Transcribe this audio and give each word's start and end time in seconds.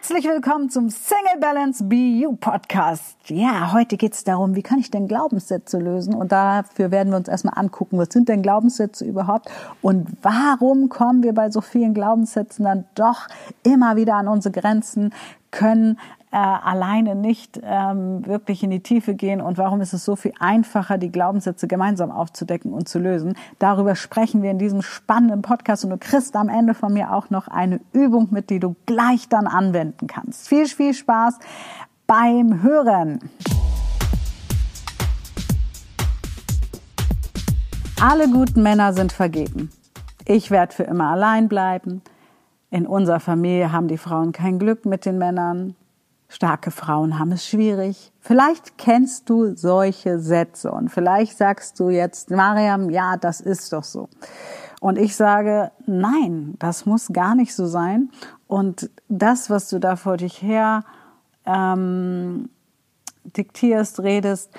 Herzlich 0.00 0.24
willkommen 0.24 0.70
zum 0.70 0.88
Single 0.88 1.38
Balance 1.40 1.84
BU 1.84 2.34
Podcast. 2.36 3.16
Ja, 3.26 3.74
heute 3.74 3.98
geht 3.98 4.14
es 4.14 4.24
darum, 4.24 4.54
wie 4.56 4.62
kann 4.62 4.78
ich 4.78 4.90
denn 4.90 5.06
Glaubenssätze 5.06 5.78
lösen? 5.78 6.14
Und 6.14 6.32
dafür 6.32 6.90
werden 6.90 7.10
wir 7.10 7.18
uns 7.18 7.28
erstmal 7.28 7.58
angucken, 7.58 7.98
was 7.98 8.08
sind 8.10 8.30
denn 8.30 8.40
Glaubenssätze 8.40 9.04
überhaupt? 9.04 9.50
Und 9.82 10.08
warum 10.22 10.88
kommen 10.88 11.22
wir 11.22 11.34
bei 11.34 11.50
so 11.50 11.60
vielen 11.60 11.92
Glaubenssätzen 11.92 12.64
dann 12.64 12.86
doch 12.94 13.28
immer 13.62 13.96
wieder 13.96 14.14
an 14.14 14.26
unsere 14.26 14.58
Grenzen, 14.58 15.12
können 15.50 15.98
äh, 16.32 16.36
alleine 16.36 17.14
nicht 17.14 17.60
ähm, 17.62 18.24
wirklich 18.24 18.62
in 18.62 18.70
die 18.70 18.82
Tiefe 18.82 19.14
gehen 19.14 19.40
und 19.40 19.58
warum 19.58 19.80
ist 19.80 19.92
es 19.92 20.04
so 20.04 20.14
viel 20.14 20.32
einfacher, 20.38 20.96
die 20.96 21.10
Glaubenssätze 21.10 21.66
gemeinsam 21.66 22.12
aufzudecken 22.12 22.72
und 22.72 22.88
zu 22.88 22.98
lösen. 22.98 23.34
Darüber 23.58 23.96
sprechen 23.96 24.42
wir 24.42 24.50
in 24.50 24.58
diesem 24.58 24.82
spannenden 24.82 25.42
Podcast 25.42 25.84
und 25.84 25.90
du 25.90 25.98
kriegst 25.98 26.36
am 26.36 26.48
Ende 26.48 26.74
von 26.74 26.92
mir 26.92 27.12
auch 27.12 27.30
noch 27.30 27.48
eine 27.48 27.80
Übung 27.92 28.28
mit, 28.30 28.50
die 28.50 28.60
du 28.60 28.76
gleich 28.86 29.28
dann 29.28 29.46
anwenden 29.46 30.06
kannst. 30.06 30.48
Viel, 30.48 30.66
viel 30.66 30.94
Spaß 30.94 31.38
beim 32.06 32.62
Hören. 32.62 33.18
Alle 38.00 38.30
guten 38.30 38.62
Männer 38.62 38.92
sind 38.92 39.12
vergeben. 39.12 39.70
Ich 40.24 40.50
werde 40.50 40.72
für 40.72 40.84
immer 40.84 41.10
allein 41.10 41.48
bleiben. 41.48 42.02
In 42.70 42.86
unserer 42.86 43.20
Familie 43.20 43.72
haben 43.72 43.88
die 43.88 43.98
Frauen 43.98 44.32
kein 44.32 44.58
Glück 44.58 44.86
mit 44.86 45.04
den 45.04 45.18
Männern. 45.18 45.74
Starke 46.28 46.70
Frauen 46.70 47.18
haben 47.18 47.32
es 47.32 47.44
schwierig. 47.44 48.12
Vielleicht 48.20 48.78
kennst 48.78 49.28
du 49.28 49.56
solche 49.56 50.20
Sätze 50.20 50.70
und 50.70 50.88
vielleicht 50.88 51.36
sagst 51.36 51.80
du 51.80 51.90
jetzt, 51.90 52.30
Mariam, 52.30 52.88
ja, 52.88 53.16
das 53.16 53.40
ist 53.40 53.72
doch 53.72 53.82
so. 53.82 54.08
Und 54.80 54.96
ich 54.96 55.16
sage, 55.16 55.72
nein, 55.86 56.54
das 56.60 56.86
muss 56.86 57.08
gar 57.12 57.34
nicht 57.34 57.54
so 57.54 57.66
sein. 57.66 58.10
Und 58.46 58.90
das, 59.08 59.50
was 59.50 59.68
du 59.68 59.80
da 59.80 59.96
vor 59.96 60.16
dich 60.16 60.40
her 60.40 60.84
ähm, 61.44 62.48
diktierst, 63.24 64.00
redest, 64.00 64.50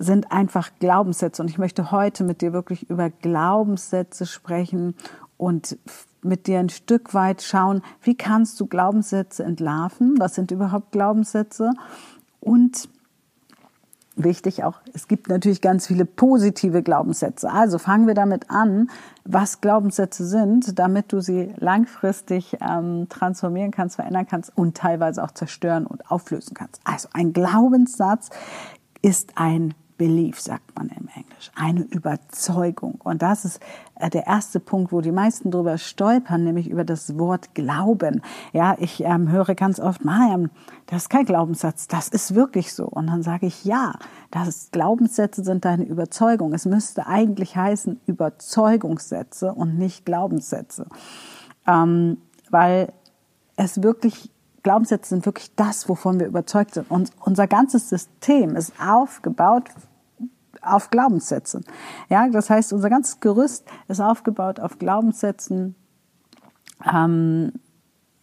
sind 0.00 0.32
einfach 0.32 0.70
Glaubenssätze. 0.80 1.40
Und 1.40 1.48
ich 1.48 1.58
möchte 1.58 1.92
heute 1.92 2.24
mit 2.24 2.42
dir 2.42 2.52
wirklich 2.52 2.90
über 2.90 3.10
Glaubenssätze 3.10 4.26
sprechen 4.26 4.96
und 5.36 5.78
mit 6.22 6.46
dir 6.46 6.58
ein 6.58 6.68
Stück 6.68 7.14
weit 7.14 7.42
schauen, 7.42 7.82
wie 8.02 8.16
kannst 8.16 8.60
du 8.60 8.66
Glaubenssätze 8.66 9.44
entlarven? 9.44 10.14
Was 10.18 10.34
sind 10.34 10.50
überhaupt 10.50 10.92
Glaubenssätze? 10.92 11.70
Und 12.40 12.88
wichtig 14.16 14.64
auch, 14.64 14.80
es 14.92 15.08
gibt 15.08 15.28
natürlich 15.28 15.60
ganz 15.60 15.86
viele 15.86 16.04
positive 16.04 16.82
Glaubenssätze. 16.82 17.50
Also 17.50 17.78
fangen 17.78 18.06
wir 18.06 18.14
damit 18.14 18.50
an, 18.50 18.90
was 19.24 19.60
Glaubenssätze 19.60 20.26
sind, 20.26 20.78
damit 20.78 21.12
du 21.12 21.20
sie 21.20 21.54
langfristig 21.56 22.56
ähm, 22.60 23.06
transformieren 23.08 23.70
kannst, 23.70 23.96
verändern 23.96 24.26
kannst 24.28 24.56
und 24.56 24.76
teilweise 24.76 25.22
auch 25.22 25.32
zerstören 25.32 25.86
und 25.86 26.10
auflösen 26.10 26.54
kannst. 26.54 26.80
Also 26.84 27.08
ein 27.12 27.32
Glaubenssatz 27.32 28.30
ist 29.00 29.32
ein 29.36 29.74
Belief, 29.96 30.40
sagt 30.40 30.76
man 30.76 30.88
im 30.88 31.08
Englisch, 31.14 31.50
eine 31.54 31.82
Überzeugung. 31.82 33.00
Und 33.02 33.22
das 33.22 33.44
ist 33.44 33.60
äh, 33.96 34.10
der 34.10 34.26
erste 34.26 34.60
Punkt, 34.60 34.92
wo 34.92 35.00
die 35.00 35.12
meisten 35.12 35.50
drüber 35.50 35.78
stolpern, 35.78 36.44
nämlich 36.44 36.68
über 36.68 36.84
das 36.84 37.18
Wort 37.18 37.54
Glauben. 37.54 38.22
Ja, 38.52 38.76
ich 38.78 39.02
ähm, 39.04 39.30
höre 39.30 39.54
ganz 39.54 39.80
oft, 39.80 40.04
Mariam, 40.04 40.50
das 40.86 41.02
ist 41.02 41.08
kein 41.08 41.24
Glaubenssatz, 41.24 41.88
das 41.88 42.08
ist 42.08 42.34
wirklich 42.34 42.72
so. 42.72 42.86
Und 42.86 43.06
dann 43.08 43.22
sage 43.22 43.46
ich, 43.46 43.64
ja, 43.64 43.94
das 44.30 44.70
Glaubenssätze 44.72 45.44
sind 45.44 45.64
deine 45.64 45.84
Überzeugung. 45.84 46.52
Es 46.52 46.66
müsste 46.66 47.06
eigentlich 47.06 47.56
heißen 47.56 48.00
Überzeugungssätze 48.06 49.52
und 49.52 49.78
nicht 49.78 50.04
Glaubenssätze. 50.04 50.86
Ähm, 51.66 52.18
weil 52.50 52.92
es 53.56 53.82
wirklich 53.82 54.30
Glaubenssätze 54.62 55.10
sind 55.10 55.26
wirklich 55.26 55.54
das, 55.56 55.88
wovon 55.88 56.20
wir 56.20 56.26
überzeugt 56.26 56.74
sind. 56.74 56.90
Und 56.90 57.10
unser 57.20 57.46
ganzes 57.46 57.88
System 57.88 58.56
ist 58.56 58.72
aufgebaut 58.80 59.70
auf 60.60 60.90
Glaubenssätzen. 60.90 61.64
Ja, 62.08 62.28
das 62.28 62.48
heißt, 62.48 62.72
unser 62.72 62.88
ganzes 62.88 63.20
Gerüst 63.20 63.64
ist 63.88 64.00
aufgebaut 64.00 64.60
auf 64.60 64.78
Glaubenssätzen, 64.78 65.74
ähm, 66.90 67.52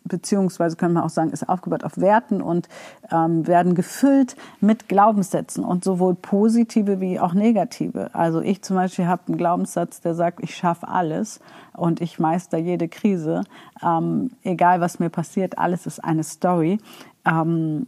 beziehungsweise 0.09 0.75
können 0.75 0.93
wir 0.93 1.05
auch 1.05 1.09
sagen, 1.09 1.31
ist 1.31 1.47
aufgebaut 1.47 1.85
auf 1.85 1.97
Werten 1.97 2.41
und 2.41 2.67
ähm, 3.11 3.47
werden 3.47 3.75
gefüllt 3.75 4.35
mit 4.59 4.89
Glaubenssätzen 4.89 5.63
und 5.63 5.83
sowohl 5.83 6.15
positive 6.15 6.99
wie 6.99 7.19
auch 7.19 7.33
negative. 7.33 8.09
Also 8.13 8.41
ich 8.41 8.61
zum 8.61 8.75
Beispiel 8.75 9.07
habe 9.07 9.21
einen 9.27 9.37
Glaubenssatz, 9.37 10.01
der 10.01 10.15
sagt, 10.15 10.43
ich 10.43 10.55
schaffe 10.55 10.87
alles 10.87 11.39
und 11.73 12.01
ich 12.01 12.19
meister 12.19 12.57
jede 12.57 12.89
Krise, 12.89 13.43
ähm, 13.81 14.31
egal 14.43 14.81
was 14.81 14.99
mir 14.99 15.09
passiert, 15.09 15.57
alles 15.57 15.85
ist 15.85 16.03
eine 16.03 16.23
Story. 16.23 16.79
Ähm, 17.25 17.87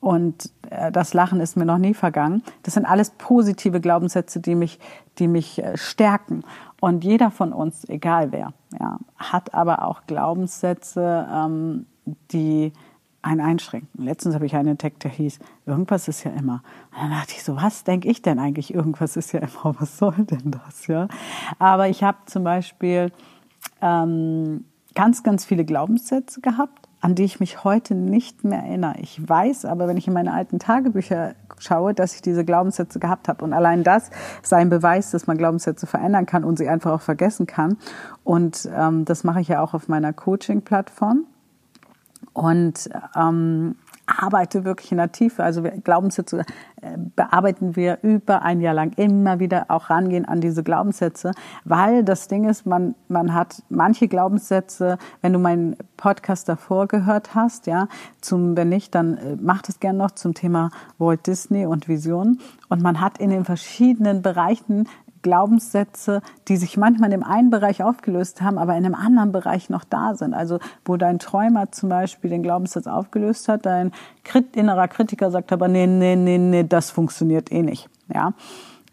und 0.00 0.50
äh, 0.70 0.92
das 0.92 1.14
Lachen 1.14 1.40
ist 1.40 1.56
mir 1.56 1.64
noch 1.64 1.78
nie 1.78 1.94
vergangen. 1.94 2.42
Das 2.62 2.74
sind 2.74 2.86
alles 2.86 3.10
positive 3.10 3.80
Glaubenssätze, 3.80 4.40
die 4.40 4.54
mich, 4.54 4.78
die 5.18 5.28
mich 5.28 5.62
äh, 5.62 5.76
stärken. 5.76 6.44
Und 6.80 7.04
jeder 7.04 7.30
von 7.30 7.52
uns, 7.52 7.88
egal 7.88 8.32
wer, 8.32 8.52
ja, 8.78 8.98
hat 9.16 9.54
aber 9.54 9.84
auch 9.84 10.02
Glaubenssätze, 10.06 11.26
ähm, 11.32 11.86
die 12.30 12.72
einen 13.22 13.40
einschränken. 13.40 14.04
Letztens 14.04 14.36
habe 14.36 14.46
ich 14.46 14.54
einen 14.54 14.68
entdeckt, 14.68 15.02
der 15.02 15.10
hieß, 15.10 15.40
irgendwas 15.64 16.06
ist 16.06 16.22
ja 16.22 16.30
immer. 16.30 16.62
Und 16.92 17.02
dann 17.02 17.10
dachte 17.10 17.32
ich 17.32 17.42
so, 17.42 17.56
was 17.56 17.82
denke 17.82 18.08
ich 18.08 18.22
denn 18.22 18.38
eigentlich? 18.38 18.72
Irgendwas 18.72 19.16
ist 19.16 19.32
ja 19.32 19.40
immer, 19.40 19.74
was 19.80 19.98
soll 19.98 20.14
denn 20.18 20.52
das? 20.52 20.86
Ja? 20.86 21.08
Aber 21.58 21.88
ich 21.88 22.04
habe 22.04 22.18
zum 22.26 22.44
Beispiel 22.44 23.10
ähm, 23.82 24.64
ganz, 24.94 25.24
ganz 25.24 25.44
viele 25.44 25.64
Glaubenssätze 25.64 26.40
gehabt 26.40 26.85
an 27.06 27.14
die 27.14 27.22
ich 27.22 27.38
mich 27.38 27.62
heute 27.62 27.94
nicht 27.94 28.42
mehr 28.42 28.64
erinnere. 28.64 28.96
Ich 28.98 29.28
weiß 29.28 29.64
aber, 29.64 29.86
wenn 29.86 29.96
ich 29.96 30.08
in 30.08 30.12
meine 30.12 30.32
alten 30.32 30.58
Tagebücher 30.58 31.36
schaue, 31.56 31.94
dass 31.94 32.16
ich 32.16 32.20
diese 32.20 32.44
Glaubenssätze 32.44 32.98
gehabt 32.98 33.28
habe. 33.28 33.44
Und 33.44 33.52
allein 33.52 33.84
das 33.84 34.10
sei 34.42 34.56
ein 34.56 34.70
Beweis, 34.70 35.12
dass 35.12 35.28
man 35.28 35.38
Glaubenssätze 35.38 35.86
verändern 35.86 36.26
kann 36.26 36.42
und 36.42 36.58
sie 36.58 36.68
einfach 36.68 36.90
auch 36.90 37.00
vergessen 37.00 37.46
kann. 37.46 37.76
Und 38.24 38.68
ähm, 38.76 39.04
das 39.04 39.22
mache 39.22 39.40
ich 39.40 39.46
ja 39.46 39.62
auch 39.62 39.72
auf 39.72 39.86
meiner 39.86 40.12
Coaching-Plattform. 40.12 41.26
Und 42.32 42.90
ähm, 43.14 43.76
arbeite 44.06 44.64
wirklich 44.64 44.92
in 44.92 44.98
der 44.98 45.12
Tiefe. 45.12 45.42
Also 45.42 45.62
Glaubenssätze 45.62 46.44
äh, 46.80 46.96
bearbeiten 46.96 47.76
wir 47.76 47.98
über 48.02 48.42
ein 48.42 48.60
Jahr 48.60 48.74
lang 48.74 48.92
immer 48.96 49.40
wieder 49.40 49.66
auch 49.68 49.90
rangehen 49.90 50.24
an 50.24 50.40
diese 50.40 50.62
Glaubenssätze, 50.62 51.32
weil 51.64 52.04
das 52.04 52.28
Ding 52.28 52.48
ist, 52.48 52.66
man, 52.66 52.94
man 53.08 53.34
hat 53.34 53.62
manche 53.68 54.08
Glaubenssätze, 54.08 54.98
wenn 55.22 55.32
du 55.32 55.38
meinen 55.38 55.76
Podcast 55.96 56.48
davor 56.48 56.86
gehört 56.86 57.34
hast, 57.34 57.66
ja, 57.66 57.88
zum, 58.20 58.56
wenn 58.56 58.68
nicht, 58.68 58.94
dann 58.94 59.16
äh, 59.16 59.36
mach 59.40 59.62
das 59.62 59.80
gerne 59.80 59.98
noch 59.98 60.12
zum 60.12 60.34
Thema 60.34 60.70
Walt 60.98 61.26
Disney 61.26 61.66
und 61.66 61.88
Vision. 61.88 62.38
Und 62.68 62.82
man 62.82 63.00
hat 63.00 63.18
in 63.18 63.30
den 63.30 63.44
verschiedenen 63.44 64.22
Bereichen 64.22 64.88
Glaubenssätze, 65.26 66.22
die 66.46 66.56
sich 66.56 66.76
manchmal 66.76 67.12
in 67.12 67.20
dem 67.20 67.28
einen 67.28 67.50
Bereich 67.50 67.82
aufgelöst 67.82 68.42
haben, 68.42 68.58
aber 68.58 68.76
in 68.76 68.84
einem 68.84 68.94
anderen 68.94 69.32
Bereich 69.32 69.68
noch 69.70 69.82
da 69.82 70.14
sind. 70.14 70.34
Also 70.34 70.60
wo 70.84 70.96
dein 70.96 71.18
Träumer 71.18 71.72
zum 71.72 71.88
Beispiel 71.88 72.30
den 72.30 72.44
Glaubenssatz 72.44 72.86
aufgelöst 72.86 73.48
hat, 73.48 73.66
dein 73.66 73.90
innerer 74.54 74.86
Kritiker 74.86 75.32
sagt 75.32 75.52
aber, 75.52 75.66
nee, 75.66 75.88
nee, 75.88 76.14
nee, 76.14 76.38
nee, 76.38 76.62
das 76.62 76.92
funktioniert 76.92 77.50
eh 77.50 77.62
nicht. 77.62 77.90
Ja. 78.14 78.34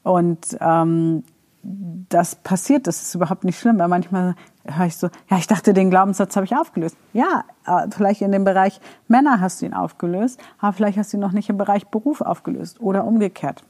Und 0.02 0.58
ähm, 0.60 1.24
das 1.62 2.36
passiert, 2.36 2.88
das 2.88 3.04
ist 3.04 3.14
überhaupt 3.14 3.44
nicht 3.44 3.60
schlimm, 3.60 3.78
weil 3.78 3.88
manchmal 3.88 4.34
höre 4.66 4.88
ich 4.88 4.98
so, 4.98 5.10
ja, 5.30 5.38
ich 5.38 5.46
dachte, 5.46 5.74
den 5.74 5.92
Glaubenssatz 5.92 6.36
habe 6.36 6.48
ich 6.48 6.56
aufgelöst. 6.56 6.98
Ja, 7.14 7.44
äh, 7.68 7.88
vielleicht 7.92 8.22
in 8.22 8.32
dem 8.32 8.44
Bereich 8.44 8.82
Männer 9.08 9.40
hast 9.40 9.62
du 9.62 9.68
ihn 9.68 9.76
aufgelöst, 9.76 10.42
aber 10.58 10.74
vielleicht 10.74 10.98
hast 10.98 11.14
du 11.14 11.18
ihn 11.18 11.22
noch 11.22 11.32
nicht 11.32 11.50
im 11.50 11.58
Bereich 11.58 11.88
Beruf 11.90 12.22
aufgelöst 12.22 12.82
oder 12.82 13.06
umgekehrt. 13.06 13.64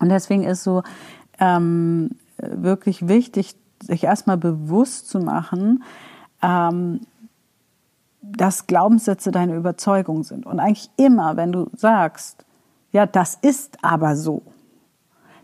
Und 0.00 0.08
deswegen 0.08 0.44
ist 0.44 0.64
so 0.64 0.82
ähm, 1.40 2.10
wirklich 2.38 3.08
wichtig, 3.08 3.56
sich 3.82 4.04
erstmal 4.04 4.36
bewusst 4.36 5.08
zu 5.08 5.18
machen, 5.20 5.82
ähm, 6.42 7.00
dass 8.22 8.66
Glaubenssätze 8.66 9.30
deine 9.30 9.56
Überzeugung 9.56 10.22
sind. 10.22 10.46
Und 10.46 10.60
eigentlich 10.60 10.90
immer, 10.96 11.36
wenn 11.36 11.52
du 11.52 11.70
sagst, 11.74 12.44
ja, 12.92 13.06
das 13.06 13.36
ist 13.40 13.78
aber 13.82 14.16
so, 14.16 14.42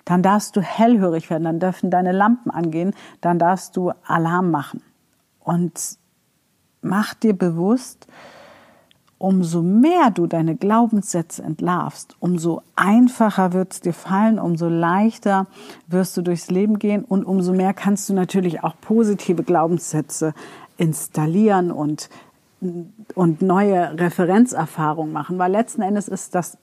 dann 0.05 0.23
darfst 0.23 0.55
du 0.57 0.61
hellhörig 0.61 1.31
werden, 1.31 1.45
dann 1.45 1.61
dürfen 1.61 1.91
deine 1.91 2.13
Lampen 2.13 2.51
angehen, 2.51 2.95
dann 3.21 3.39
darfst 3.39 3.77
du 3.77 3.93
Alarm 4.07 4.51
machen. 4.51 4.83
Und 5.41 5.99
mach 6.83 7.15
dir 7.15 7.37
bewusst, 7.37 8.07
umso 9.19 9.63
mehr 9.63 10.11
du 10.11 10.27
deine 10.27 10.57
Glaubenssätze 10.57 11.43
entlarvst, 11.43 12.17
umso 12.21 12.63
einfacher 12.75 13.53
wird 13.53 13.73
es 13.73 13.81
dir 13.81 13.95
fallen, 13.95 14.39
umso 14.39 14.69
leichter 14.69 15.47
wirst 15.87 16.17
du 16.17 16.23
durchs 16.23 16.51
Leben 16.51 16.79
gehen 16.79 17.05
und 17.05 17.25
umso 17.25 17.53
mehr 17.53 17.73
kannst 17.73 18.09
du 18.09 18.15
natürlich 18.15 18.63
auch 18.63 18.75
positive 18.81 19.43
Glaubenssätze 19.43 20.35
installieren 20.77 21.71
und, 21.71 22.11
und 23.15 23.41
neue 23.41 23.99
Referenzerfahrungen 23.99 25.13
machen, 25.13 25.39
weil 25.39 25.51
letzten 25.51 25.83
Endes 25.83 26.09
ist 26.09 26.35
das 26.35 26.59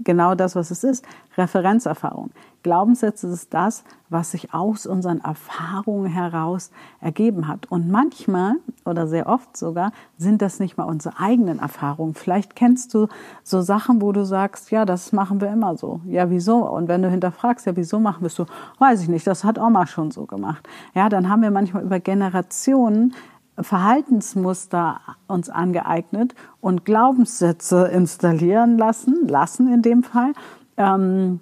genau 0.00 0.34
das, 0.34 0.56
was 0.56 0.70
es 0.70 0.84
ist. 0.84 1.04
Referenzerfahrung. 1.36 2.30
Glaubenssätze 2.62 3.28
ist 3.28 3.54
das, 3.54 3.84
was 4.08 4.32
sich 4.32 4.52
aus 4.52 4.86
unseren 4.86 5.20
Erfahrungen 5.20 6.10
heraus 6.10 6.70
ergeben 7.00 7.46
hat. 7.46 7.70
Und 7.70 7.90
manchmal 7.90 8.54
oder 8.84 9.06
sehr 9.06 9.28
oft 9.28 9.56
sogar 9.56 9.92
sind 10.18 10.42
das 10.42 10.58
nicht 10.58 10.76
mal 10.76 10.84
unsere 10.84 11.18
eigenen 11.20 11.60
Erfahrungen. 11.60 12.14
Vielleicht 12.14 12.56
kennst 12.56 12.92
du 12.92 13.06
so 13.44 13.60
Sachen, 13.60 14.02
wo 14.02 14.10
du 14.10 14.24
sagst, 14.24 14.72
ja, 14.72 14.84
das 14.84 15.12
machen 15.12 15.40
wir 15.40 15.48
immer 15.52 15.76
so. 15.76 16.00
Ja, 16.06 16.28
wieso? 16.28 16.68
Und 16.68 16.88
wenn 16.88 17.02
du 17.02 17.10
hinterfragst, 17.10 17.66
ja, 17.66 17.76
wieso 17.76 18.00
machen 18.00 18.22
wir 18.22 18.28
es 18.28 18.34
so? 18.34 18.46
Weiß 18.78 19.00
ich 19.02 19.08
nicht, 19.08 19.26
das 19.26 19.44
hat 19.44 19.58
Oma 19.58 19.86
schon 19.86 20.10
so 20.10 20.26
gemacht. 20.26 20.68
Ja, 20.94 21.08
dann 21.08 21.28
haben 21.28 21.42
wir 21.42 21.52
manchmal 21.52 21.84
über 21.84 22.00
Generationen 22.00 23.14
Verhaltensmuster 23.58 25.00
uns 25.26 25.48
angeeignet 25.48 26.34
und 26.60 26.84
Glaubenssätze 26.84 27.86
installieren 27.88 28.78
lassen, 28.78 29.26
lassen 29.26 29.72
in 29.72 29.82
dem 29.82 30.02
Fall, 30.02 30.32
ähm, 30.76 31.40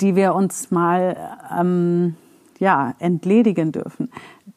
die 0.00 0.16
wir 0.16 0.34
uns 0.34 0.70
mal 0.70 1.16
ähm, 1.56 2.16
ja, 2.58 2.94
entledigen 2.98 3.72
dürfen. 3.72 4.10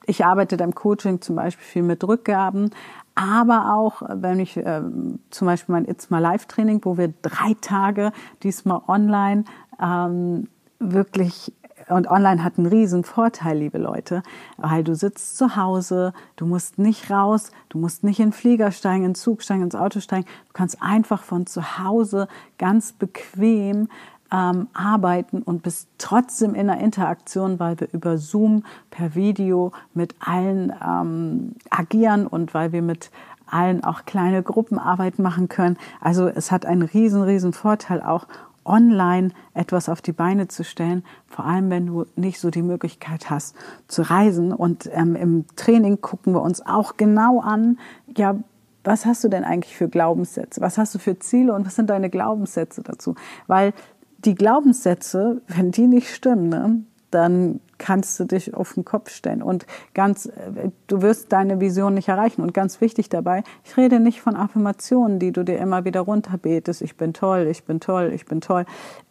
Ich 0.06 0.26
arbeite 0.26 0.56
im 0.56 0.74
Coaching 0.74 1.22
zum 1.22 1.36
Beispiel 1.36 1.66
viel 1.66 1.84
mit 1.84 2.04
Rückgaben, 2.04 2.72
aber 3.16 3.76
auch, 3.76 4.02
wenn 4.08 4.40
ich 4.40 4.58
äh, 4.58 4.82
zum 5.30 5.46
Beispiel 5.46 5.74
mein 5.74 5.86
It's 5.86 6.10
My 6.10 6.20
Life 6.20 6.48
Training, 6.48 6.80
wo 6.84 6.98
wir 6.98 7.14
drei 7.22 7.56
Tage 7.60 8.12
diesmal 8.42 8.82
online 8.88 9.44
ähm, 9.82 10.48
wirklich 10.80 11.54
und 11.90 12.10
online 12.10 12.44
hat 12.44 12.58
einen 12.58 12.68
riesen 12.68 13.04
Vorteil, 13.04 13.58
liebe 13.58 13.78
Leute, 13.78 14.24
weil 14.58 14.84
du 14.84 14.96
sitzt 14.96 15.38
zu 15.38 15.56
Hause, 15.56 16.14
du 16.36 16.46
musst 16.46 16.78
nicht 16.78 17.10
raus, 17.10 17.52
du 17.70 17.78
musst 17.78 18.04
nicht 18.04 18.20
in 18.20 18.28
den 18.28 18.34
Flieger 18.34 18.72
steigen, 18.72 19.04
in 19.04 19.12
den 19.12 19.16
Zug 19.16 19.42
steigen, 19.42 19.64
ins 19.64 19.76
Auto 19.76 20.00
steigen. 20.00 20.26
Du 20.26 20.54
kannst 20.54 20.82
einfach 20.82 21.24
von 21.24 21.48
zu 21.48 21.80
Hause 21.80 22.28
ganz 22.58 22.94
bequem 22.94 23.90
ähm, 24.32 24.68
arbeiten 24.74 25.42
und 25.42 25.64
bist 25.64 25.90
trotzdem 25.98 26.54
in 26.54 26.68
der 26.68 26.80
Interaktion, 26.80 27.60
weil 27.60 27.80
wir 27.80 27.92
über 27.92 28.18
Zoom 28.18 28.64
per 28.92 29.16
Video 29.16 29.72
mit 29.94 30.16
allen 30.20 30.72
ähm, 30.86 31.56
agieren 31.70 32.28
und 32.28 32.54
weil 32.54 32.72
wir 32.72 32.82
mit 32.82 33.12
allen 33.48 33.84
auch 33.84 34.06
kleine 34.06 34.44
Gruppenarbeit 34.44 35.18
machen 35.18 35.50
können. 35.50 35.78
Also 36.02 36.28
es 36.28 36.52
hat 36.52 36.66
einen 36.66 36.84
riesen, 36.84 37.24
riesen 37.24 37.54
Vorteil 37.54 38.02
auch 38.02 38.28
online 38.66 39.30
etwas 39.54 39.90
auf 39.90 40.02
die 40.02 40.12
Beine 40.12 40.48
zu 40.48 40.64
stellen, 40.64 41.04
vor 41.28 41.46
allem 41.46 41.70
wenn 41.70 41.88
du 41.88 42.06
nicht 42.16 42.40
so 42.40 42.50
die 42.50 42.62
Möglichkeit 42.62 43.30
hast 43.30 43.56
zu 43.88 44.02
reisen. 44.02 44.54
Und 44.54 44.90
ähm, 44.94 45.16
im 45.16 45.46
Training 45.56 46.02
gucken 46.02 46.34
wir 46.34 46.42
uns 46.42 46.66
auch 46.66 46.98
genau 46.98 47.40
an, 47.42 47.80
ja, 48.16 48.36
was 48.84 49.06
hast 49.06 49.24
du 49.24 49.28
denn 49.28 49.44
eigentlich 49.44 49.76
für 49.76 49.90
Glaubenssätze? 49.90 50.62
Was 50.62 50.78
hast 50.78 50.96
du 50.96 51.00
für 51.00 51.20
Ziele 51.20 51.54
und 51.54 51.66
was 51.66 51.76
sind 51.76 51.90
deine 51.90 52.10
Glaubenssätze 52.10 52.82
dazu? 52.82 53.16
Weil 53.48 53.74
die 54.20 54.36
Glaubenssätze, 54.36 55.42
wenn 55.48 55.72
die 55.72 55.88
nicht 55.88 56.10
stimmen, 56.10 56.50
ne, 56.50 56.84
dann 57.12 57.60
kannst 57.78 58.20
du 58.20 58.26
dich 58.26 58.54
auf 58.54 58.74
den 58.74 58.86
Kopf 58.86 59.10
stellen 59.10 59.42
und 59.42 59.66
ganz, 59.94 60.26
äh, 60.26 60.70
du 60.88 61.02
wirst 61.02 61.32
deine 61.32 61.60
Vision 61.60 61.94
nicht 61.94 62.10
erreichen. 62.10 62.42
Und 62.42 62.54
ganz 62.54 62.82
wichtig 62.82 63.10
dabei, 63.10 63.44
ich 63.64 63.78
rede 63.78 64.00
nicht 64.00 64.22
von 64.22 64.36
Affirmationen, 64.36 65.20
die 65.20 65.32
du 65.32 65.44
dir 65.44 65.58
immer 65.58 65.86
wieder 65.86 66.02
runterbetest. 66.02 66.82
Ich 66.82 66.98
bin 66.98 67.14
toll, 67.14 67.48
ich 67.50 67.64
bin 67.64 67.80
toll, 67.80 68.12
ich 68.14 68.26
bin 68.26 68.42
toll. 68.42 68.66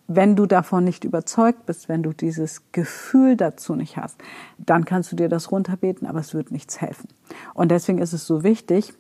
Wenn 0.07 0.37
du 0.37 0.47
davon 0.47 0.85
nicht 0.85 1.05
überzeugt 1.05 1.67
bist, 1.67 1.89
wenn 1.89 2.03
du 2.03 2.13
dieses 2.13 2.63
Gefühl 2.73 3.37
dazu 3.37 3.75
nicht 3.75 3.97
hast, 3.97 4.19
dann 4.59 4.85
kannst 4.85 5.13
du 5.13 5.17
dir 5.17 5.29
das 5.29 5.51
runterbeten, 5.51 6.07
aber 6.07 6.21
es 6.21 6.35
wird 6.35 6.51
nichts 6.51 6.81
helfen. 6.81 7.09
Und 7.55 7.71
deswegen 7.71 7.99
ist 7.99 8.13
es 8.13 8.27
so 8.27 8.43
wichtig, 8.43 8.95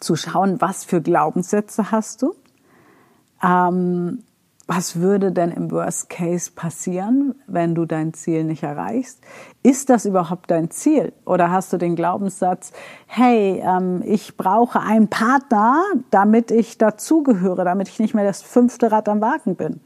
zu 0.00 0.16
schauen, 0.16 0.60
was 0.60 0.84
für 0.84 1.00
Glaubenssätze 1.00 1.90
hast 1.90 2.22
du, 2.22 2.34
ähm, 3.42 4.24
was 4.66 4.96
würde 5.00 5.30
denn 5.30 5.52
im 5.52 5.70
Worst 5.70 6.10
Case 6.10 6.50
passieren, 6.52 7.36
wenn 7.46 7.74
du 7.76 7.84
dein 7.84 8.14
Ziel 8.14 8.42
nicht 8.42 8.64
erreichst? 8.64 9.22
Ist 9.62 9.90
das 9.90 10.06
überhaupt 10.06 10.50
dein 10.50 10.70
Ziel? 10.70 11.12
Oder 11.24 11.50
hast 11.52 11.72
du 11.72 11.76
den 11.76 11.94
Glaubenssatz, 11.94 12.72
hey, 13.06 13.62
ähm, 13.64 14.02
ich 14.04 14.36
brauche 14.36 14.80
einen 14.80 15.08
Partner, 15.08 15.82
damit 16.10 16.50
ich 16.50 16.78
dazugehöre, 16.78 17.64
damit 17.64 17.88
ich 17.88 18.00
nicht 18.00 18.14
mehr 18.14 18.24
das 18.24 18.42
fünfte 18.42 18.90
Rad 18.90 19.08
am 19.08 19.20
Wagen 19.20 19.54
bin? 19.54 19.80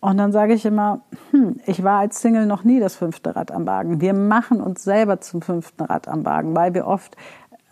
Und 0.00 0.16
dann 0.16 0.32
sage 0.32 0.54
ich 0.54 0.64
immer, 0.64 1.02
hm, 1.30 1.60
ich 1.66 1.84
war 1.84 1.98
als 1.98 2.22
Single 2.22 2.46
noch 2.46 2.64
nie 2.64 2.80
das 2.80 2.96
fünfte 2.96 3.36
Rad 3.36 3.50
am 3.50 3.66
Wagen. 3.66 4.00
Wir 4.00 4.14
machen 4.14 4.62
uns 4.62 4.82
selber 4.82 5.20
zum 5.20 5.42
fünften 5.42 5.84
Rad 5.84 6.08
am 6.08 6.24
Wagen, 6.24 6.56
weil 6.56 6.72
wir 6.72 6.86
oft 6.86 7.18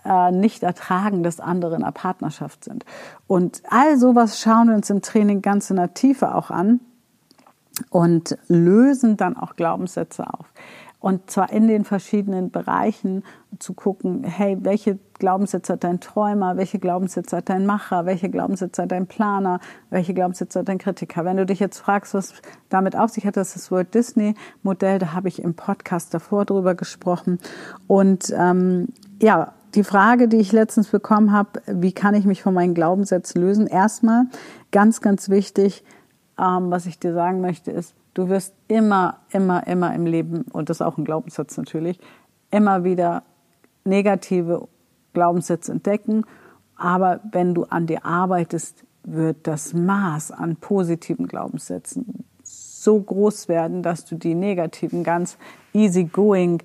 äh, 0.04 0.30
nicht 0.30 0.62
ertragen, 0.62 1.22
dass 1.22 1.40
andere 1.40 1.76
in 1.76 1.82
einer 1.82 1.92
Partnerschaft 1.92 2.64
sind. 2.64 2.84
Und 3.26 3.62
all 3.68 3.98
sowas 3.98 4.40
schauen 4.40 4.68
wir 4.68 4.74
uns 4.74 4.90
im 4.90 5.02
Training 5.02 5.42
ganz 5.42 5.70
in 5.70 5.76
der 5.76 5.94
Tiefe 5.94 6.34
auch 6.34 6.50
an 6.50 6.80
und 7.90 8.36
lösen 8.48 9.16
dann 9.16 9.36
auch 9.36 9.56
Glaubenssätze 9.56 10.26
auf. 10.26 10.52
Und 11.00 11.30
zwar 11.30 11.52
in 11.52 11.68
den 11.68 11.84
verschiedenen 11.84 12.50
Bereichen 12.50 13.22
zu 13.60 13.72
gucken, 13.72 14.24
hey, 14.24 14.58
welche 14.60 14.98
Glaubenssätze 15.20 15.74
hat 15.74 15.84
dein 15.84 16.00
Träumer, 16.00 16.56
welche 16.56 16.80
Glaubenssätze 16.80 17.36
hat 17.36 17.48
dein 17.48 17.66
Macher, 17.66 18.04
welche 18.04 18.28
Glaubenssätze 18.28 18.82
hat 18.82 18.90
dein 18.90 19.06
Planer, 19.06 19.60
welche 19.90 20.12
Glaubenssätze 20.12 20.58
hat 20.58 20.68
dein 20.68 20.78
Kritiker. 20.78 21.24
Wenn 21.24 21.36
du 21.36 21.46
dich 21.46 21.60
jetzt 21.60 21.78
fragst, 21.78 22.14
was 22.14 22.34
damit 22.68 22.96
auf 22.96 23.10
sich 23.10 23.26
hat, 23.26 23.36
das 23.36 23.54
ist 23.54 23.56
das 23.56 23.70
Walt 23.70 23.94
Disney 23.94 24.34
Modell, 24.64 24.98
da 24.98 25.12
habe 25.12 25.28
ich 25.28 25.40
im 25.40 25.54
Podcast 25.54 26.12
davor 26.14 26.44
drüber 26.44 26.74
gesprochen. 26.74 27.38
Und 27.86 28.34
ähm, 28.36 28.88
ja, 29.22 29.52
die 29.74 29.84
Frage, 29.84 30.28
die 30.28 30.38
ich 30.38 30.52
letztens 30.52 30.88
bekommen 30.88 31.32
habe, 31.32 31.62
wie 31.66 31.92
kann 31.92 32.14
ich 32.14 32.24
mich 32.24 32.42
von 32.42 32.54
meinen 32.54 32.74
Glaubenssätzen 32.74 33.40
lösen? 33.40 33.66
Erstmal, 33.66 34.24
ganz, 34.72 35.00
ganz 35.00 35.28
wichtig, 35.28 35.84
ähm, 36.38 36.70
was 36.70 36.86
ich 36.86 36.98
dir 36.98 37.12
sagen 37.12 37.40
möchte, 37.40 37.70
ist, 37.70 37.94
du 38.14 38.28
wirst 38.28 38.54
immer, 38.68 39.18
immer, 39.30 39.66
immer 39.66 39.94
im 39.94 40.06
Leben, 40.06 40.42
und 40.52 40.70
das 40.70 40.78
ist 40.78 40.82
auch 40.82 40.98
ein 40.98 41.04
Glaubenssatz 41.04 41.56
natürlich, 41.56 42.00
immer 42.50 42.84
wieder 42.84 43.22
negative 43.84 44.68
Glaubenssätze 45.12 45.72
entdecken. 45.72 46.24
Aber 46.76 47.20
wenn 47.32 47.54
du 47.54 47.64
an 47.64 47.86
dir 47.86 48.04
arbeitest, 48.04 48.84
wird 49.02 49.46
das 49.46 49.74
Maß 49.74 50.32
an 50.32 50.56
positiven 50.56 51.26
Glaubenssätzen 51.26 52.24
so 52.42 53.00
groß 53.00 53.48
werden, 53.48 53.82
dass 53.82 54.04
du 54.04 54.14
die 54.14 54.34
negativen 54.34 55.02
ganz 55.02 55.36
easy 55.72 56.04
going 56.04 56.62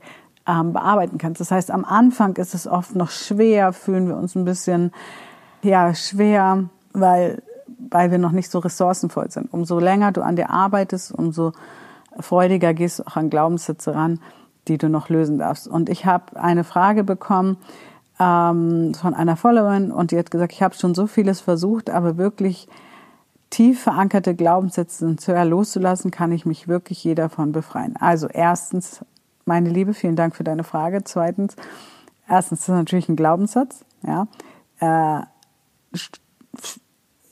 ähm, 0.47 0.73
bearbeiten 0.73 1.17
kannst. 1.17 1.41
Das 1.41 1.51
heißt, 1.51 1.71
am 1.71 1.85
Anfang 1.85 2.35
ist 2.35 2.53
es 2.53 2.67
oft 2.67 2.95
noch 2.95 3.09
schwer, 3.09 3.73
fühlen 3.73 4.07
wir 4.07 4.17
uns 4.17 4.35
ein 4.35 4.45
bisschen 4.45 4.91
ja 5.61 5.93
schwer, 5.95 6.65
weil 6.93 7.41
weil 7.89 8.11
wir 8.11 8.17
noch 8.17 8.31
nicht 8.31 8.49
so 8.49 8.59
ressourcenvoll 8.59 9.29
sind. 9.31 9.51
Umso 9.51 9.79
länger 9.79 10.11
du 10.11 10.21
an 10.21 10.35
dir 10.35 10.49
arbeitest, 10.49 11.11
umso 11.11 11.53
freudiger 12.19 12.73
gehst 12.73 12.99
du 12.99 13.03
auch 13.03 13.15
an 13.15 13.29
Glaubenssätze 13.29 13.93
ran, 13.95 14.19
die 14.67 14.77
du 14.77 14.89
noch 14.89 15.09
lösen 15.09 15.37
darfst. 15.37 15.67
Und 15.67 15.89
ich 15.89 16.05
habe 16.05 16.39
eine 16.39 16.63
Frage 16.63 17.03
bekommen 17.03 17.57
ähm, 18.19 18.93
von 18.93 19.13
einer 19.13 19.35
Followerin 19.35 19.91
und 19.91 20.11
die 20.11 20.17
hat 20.17 20.31
gesagt, 20.31 20.53
ich 20.53 20.63
habe 20.63 20.75
schon 20.75 20.95
so 20.95 21.07
vieles 21.07 21.41
versucht, 21.41 21.89
aber 21.89 22.17
wirklich 22.17 22.67
tief 23.49 23.81
verankerte 23.83 24.35
Glaubenssätze 24.35 25.15
loszulassen, 25.43 26.11
kann 26.11 26.31
ich 26.31 26.45
mich 26.45 26.67
wirklich 26.67 27.03
jeder 27.03 27.23
davon 27.23 27.51
befreien. 27.51 27.95
Also 27.99 28.27
erstens 28.27 29.05
meine 29.45 29.69
Liebe, 29.69 29.93
vielen 29.93 30.15
Dank 30.15 30.35
für 30.35 30.43
deine 30.43 30.63
Frage. 30.63 31.03
Zweitens, 31.03 31.55
erstens 32.27 32.61
ist 32.61 32.69
das 32.69 32.75
natürlich 32.75 33.09
ein 33.09 33.15
Glaubenssatz, 33.15 33.85
ja. 34.05 34.27
Äh, 34.79 35.21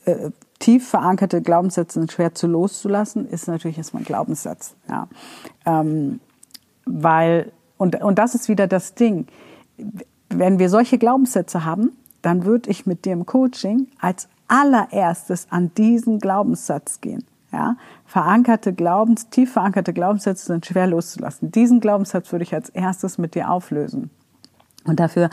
äh, 0.06 0.32
tief 0.60 0.88
verankerte 0.90 1.42
Glaubenssätze 1.42 2.00
sind 2.00 2.12
schwer 2.12 2.36
zu 2.36 2.48
loszulassen, 2.48 3.28
ist 3.28 3.48
natürlich 3.48 3.78
erstmal 3.78 4.04
ein 4.04 4.06
Glaubenssatz, 4.06 4.76
ja. 4.90 5.08
Ähm, 5.66 6.20
weil, 6.86 7.52
und, 7.78 8.02
und 8.02 8.20
das 8.20 8.36
ist 8.36 8.50
wieder 8.50 8.68
das 8.68 8.96
Ding. 8.96 9.28
Wenn 10.30 10.60
wir 10.60 10.70
solche 10.70 10.98
Glaubenssätze 10.98 11.66
haben, 11.66 11.92
dann 12.22 12.46
würde 12.46 12.70
ich 12.70 12.86
mit 12.86 13.06
dir 13.06 13.14
im 13.14 13.26
Coaching 13.26 13.88
als 14.00 14.28
allererstes 14.48 15.48
an 15.50 15.74
diesen 15.76 16.20
Glaubenssatz 16.20 17.02
gehen. 17.02 17.26
Ja, 17.52 17.76
verankerte 18.06 18.72
Glaubens, 18.72 19.30
tief 19.30 19.52
verankerte 19.54 19.92
Glaubenssätze 19.92 20.46
sind 20.46 20.66
schwer 20.66 20.88
loszulassen. 20.88 21.52
Diesen 21.52 21.82
Glaubenssatz 21.82 22.32
würde 22.32 22.44
ich 22.44 22.54
als 22.54 22.70
erstes 22.70 23.18
mit 23.18 23.36
dir 23.36 23.52
auflösen. 23.52 24.10
Und 24.86 25.00
dafür, 25.00 25.30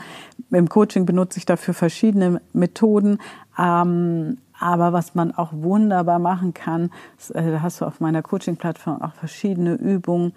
im 0.51 0.67
Coaching 0.69 1.05
benutze 1.05 1.39
ich 1.39 1.45
dafür 1.45 1.73
verschiedene 1.73 2.41
Methoden. 2.53 3.19
Ähm, 3.57 4.37
aber 4.59 4.91
was 4.91 5.15
man 5.15 5.31
auch 5.33 5.53
wunderbar 5.53 6.19
machen 6.19 6.53
kann, 6.53 6.91
äh, 7.33 7.51
da 7.51 7.61
hast 7.61 7.81
du 7.81 7.85
auf 7.85 7.99
meiner 7.99 8.21
Coaching-Plattform 8.21 9.01
auch 9.01 9.13
verschiedene 9.13 9.73
Übungen 9.75 10.33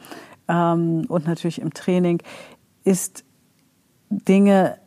ähm, 0.48 1.04
und 1.08 1.26
natürlich 1.26 1.60
im 1.60 1.74
Training, 1.74 2.22
ist 2.84 3.24
Dinge 4.08 4.78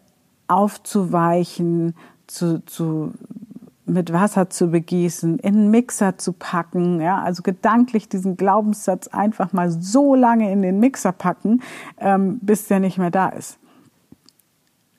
aufzuweichen, 0.47 1.95
zu, 2.27 2.65
zu 2.65 3.13
mit 3.85 4.11
Wasser 4.11 4.49
zu 4.49 4.69
begießen, 4.71 5.39
in 5.39 5.55
einen 5.55 5.71
Mixer 5.71 6.17
zu 6.17 6.33
packen, 6.33 7.01
ja, 7.01 7.21
also 7.21 7.43
gedanklich 7.43 8.09
diesen 8.09 8.35
Glaubenssatz 8.35 9.07
einfach 9.07 9.53
mal 9.53 9.69
so 9.69 10.15
lange 10.15 10.51
in 10.51 10.61
den 10.61 10.79
Mixer 10.79 11.11
packen, 11.11 11.61
ähm, 11.99 12.39
bis 12.39 12.67
der 12.67 12.79
nicht 12.79 12.97
mehr 12.97 13.11
da 13.11 13.29
ist. 13.29 13.59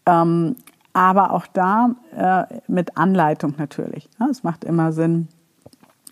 Ähm, 0.07 0.57
aber 0.93 1.33
auch 1.33 1.47
da 1.47 1.91
äh, 2.17 2.61
mit 2.69 2.97
Anleitung 2.97 3.55
natürlich. 3.59 4.09
Es 4.31 4.45
macht 4.45 4.65
immer 4.65 4.93
Sinn, 4.93 5.29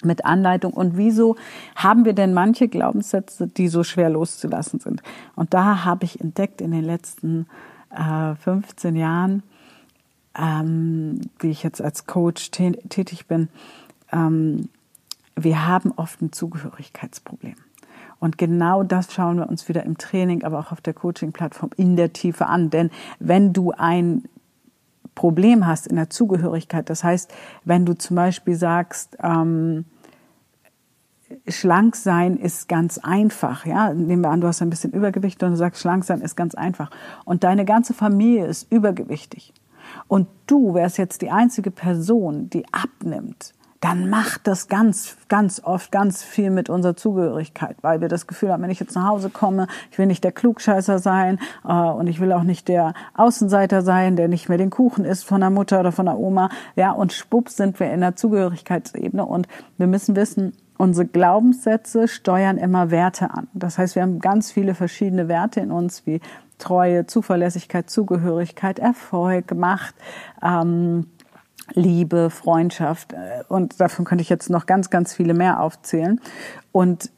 mit 0.04 0.24
Anleitung. 0.24 0.72
Und 0.72 0.96
wieso 0.96 1.36
haben 1.76 2.04
wir 2.04 2.12
denn 2.12 2.34
manche 2.34 2.68
Glaubenssätze, 2.68 3.46
die 3.46 3.68
so 3.68 3.82
schwer 3.82 4.10
loszulassen 4.10 4.80
sind? 4.80 5.02
Und 5.34 5.54
da 5.54 5.84
habe 5.84 6.04
ich 6.04 6.20
entdeckt 6.20 6.60
in 6.60 6.70
den 6.70 6.84
letzten 6.84 7.46
äh, 7.90 8.34
15 8.34 8.96
Jahren, 8.96 9.42
ähm, 10.38 11.20
wie 11.38 11.50
ich 11.50 11.62
jetzt 11.62 11.80
als 11.80 12.06
Coach 12.06 12.50
tätig 12.50 13.26
bin, 13.26 13.48
ähm, 14.12 14.68
wir 15.36 15.66
haben 15.66 15.92
oft 15.96 16.22
ein 16.22 16.32
Zugehörigkeitsproblem. 16.32 17.56
Und 18.20 18.38
genau 18.38 18.82
das 18.82 19.12
schauen 19.12 19.36
wir 19.38 19.48
uns 19.48 19.68
wieder 19.68 19.82
im 19.82 19.98
Training, 19.98 20.44
aber 20.44 20.58
auch 20.58 20.72
auf 20.72 20.80
der 20.80 20.94
Coaching-Plattform 20.94 21.70
in 21.76 21.96
der 21.96 22.12
Tiefe 22.12 22.46
an. 22.46 22.70
Denn 22.70 22.90
wenn 23.18 23.52
du 23.52 23.72
ein 23.72 24.24
Problem 25.14 25.66
hast 25.66 25.86
in 25.86 25.96
der 25.96 26.10
Zugehörigkeit, 26.10 26.88
das 26.88 27.04
heißt, 27.04 27.32
wenn 27.64 27.84
du 27.84 27.94
zum 27.94 28.16
Beispiel 28.16 28.54
sagst, 28.54 29.16
ähm, 29.22 29.84
schlank 31.48 31.96
sein 31.96 32.36
ist 32.36 32.68
ganz 32.68 32.98
einfach, 32.98 33.66
ja. 33.66 33.92
Nehmen 33.92 34.22
wir 34.22 34.30
an, 34.30 34.40
du 34.40 34.46
hast 34.46 34.62
ein 34.62 34.70
bisschen 34.70 34.92
Übergewicht 34.92 35.42
und 35.42 35.50
du 35.50 35.56
sagst, 35.56 35.80
schlank 35.80 36.04
sein 36.04 36.20
ist 36.20 36.36
ganz 36.36 36.54
einfach. 36.54 36.90
Und 37.24 37.44
deine 37.44 37.64
ganze 37.64 37.94
Familie 37.94 38.46
ist 38.46 38.70
übergewichtig. 38.70 39.52
Und 40.08 40.28
du 40.46 40.74
wärst 40.74 40.98
jetzt 40.98 41.22
die 41.22 41.30
einzige 41.30 41.70
Person, 41.70 42.50
die 42.50 42.64
abnimmt 42.72 43.54
dann 43.84 44.08
macht 44.08 44.46
das 44.46 44.68
ganz, 44.68 45.18
ganz 45.28 45.60
oft 45.62 45.92
ganz 45.92 46.22
viel 46.22 46.48
mit 46.48 46.70
unserer 46.70 46.96
Zugehörigkeit, 46.96 47.76
weil 47.82 48.00
wir 48.00 48.08
das 48.08 48.26
Gefühl 48.26 48.50
haben, 48.50 48.62
wenn 48.62 48.70
ich 48.70 48.80
jetzt 48.80 48.94
nach 48.94 49.08
Hause 49.08 49.28
komme, 49.28 49.66
ich 49.90 49.98
will 49.98 50.06
nicht 50.06 50.24
der 50.24 50.32
Klugscheißer 50.32 50.98
sein 50.98 51.38
äh, 51.68 51.72
und 51.74 52.06
ich 52.06 52.18
will 52.18 52.32
auch 52.32 52.44
nicht 52.44 52.68
der 52.68 52.94
Außenseiter 53.12 53.82
sein, 53.82 54.16
der 54.16 54.28
nicht 54.28 54.48
mehr 54.48 54.56
den 54.56 54.70
Kuchen 54.70 55.04
isst 55.04 55.26
von 55.26 55.42
der 55.42 55.50
Mutter 55.50 55.80
oder 55.80 55.92
von 55.92 56.06
der 56.06 56.18
Oma. 56.18 56.48
Ja, 56.76 56.92
und 56.92 57.12
schwupps 57.12 57.58
sind 57.58 57.78
wir 57.78 57.92
in 57.92 58.00
der 58.00 58.16
Zugehörigkeitsebene 58.16 59.22
und 59.22 59.48
wir 59.76 59.86
müssen 59.86 60.16
wissen, 60.16 60.54
unsere 60.78 61.06
Glaubenssätze 61.06 62.08
steuern 62.08 62.56
immer 62.56 62.90
Werte 62.90 63.32
an. 63.32 63.48
Das 63.52 63.76
heißt, 63.76 63.96
wir 63.96 64.02
haben 64.02 64.18
ganz 64.18 64.50
viele 64.50 64.74
verschiedene 64.74 65.28
Werte 65.28 65.60
in 65.60 65.70
uns, 65.70 66.06
wie 66.06 66.22
Treue, 66.58 67.06
Zuverlässigkeit, 67.06 67.90
Zugehörigkeit, 67.90 68.78
Erfolg, 68.78 69.54
Macht, 69.54 69.94
ähm, 70.42 71.06
Liebe, 71.73 72.30
Freundschaft 72.30 73.12
äh, 73.12 73.42
und 73.49 73.80
davon 73.80 74.04
könnte 74.04 74.23
ich 74.23 74.28
jetzt 74.28 74.50
noch 74.50 74.66
ganz, 74.66 74.90
ganz 74.90 75.14
viele 75.14 75.34
mehr 75.34 75.61
aufzählen. 75.61 76.20
Und 76.73 77.11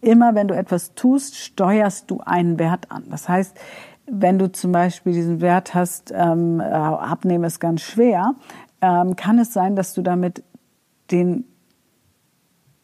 immer 0.00 0.34
wenn 0.34 0.48
du 0.48 0.54
etwas 0.54 0.94
tust, 0.94 1.36
steuerst 1.36 2.10
du 2.10 2.20
einen 2.20 2.58
Wert 2.58 2.90
an. 2.90 3.04
Das 3.08 3.28
heißt, 3.28 3.56
wenn 4.06 4.38
du 4.38 4.50
zum 4.50 4.72
Beispiel 4.72 5.12
diesen 5.12 5.40
Wert 5.40 5.74
hast, 5.74 6.12
ähm, 6.14 6.60
äh, 6.60 6.64
abnehmen 6.64 7.44
ist 7.44 7.60
ganz 7.60 7.82
schwer, 7.82 8.34
ähm, 8.80 9.14
kann 9.16 9.38
es 9.38 9.52
sein, 9.52 9.76
dass 9.76 9.94
du 9.94 10.02
damit 10.02 10.42
den, 11.10 11.44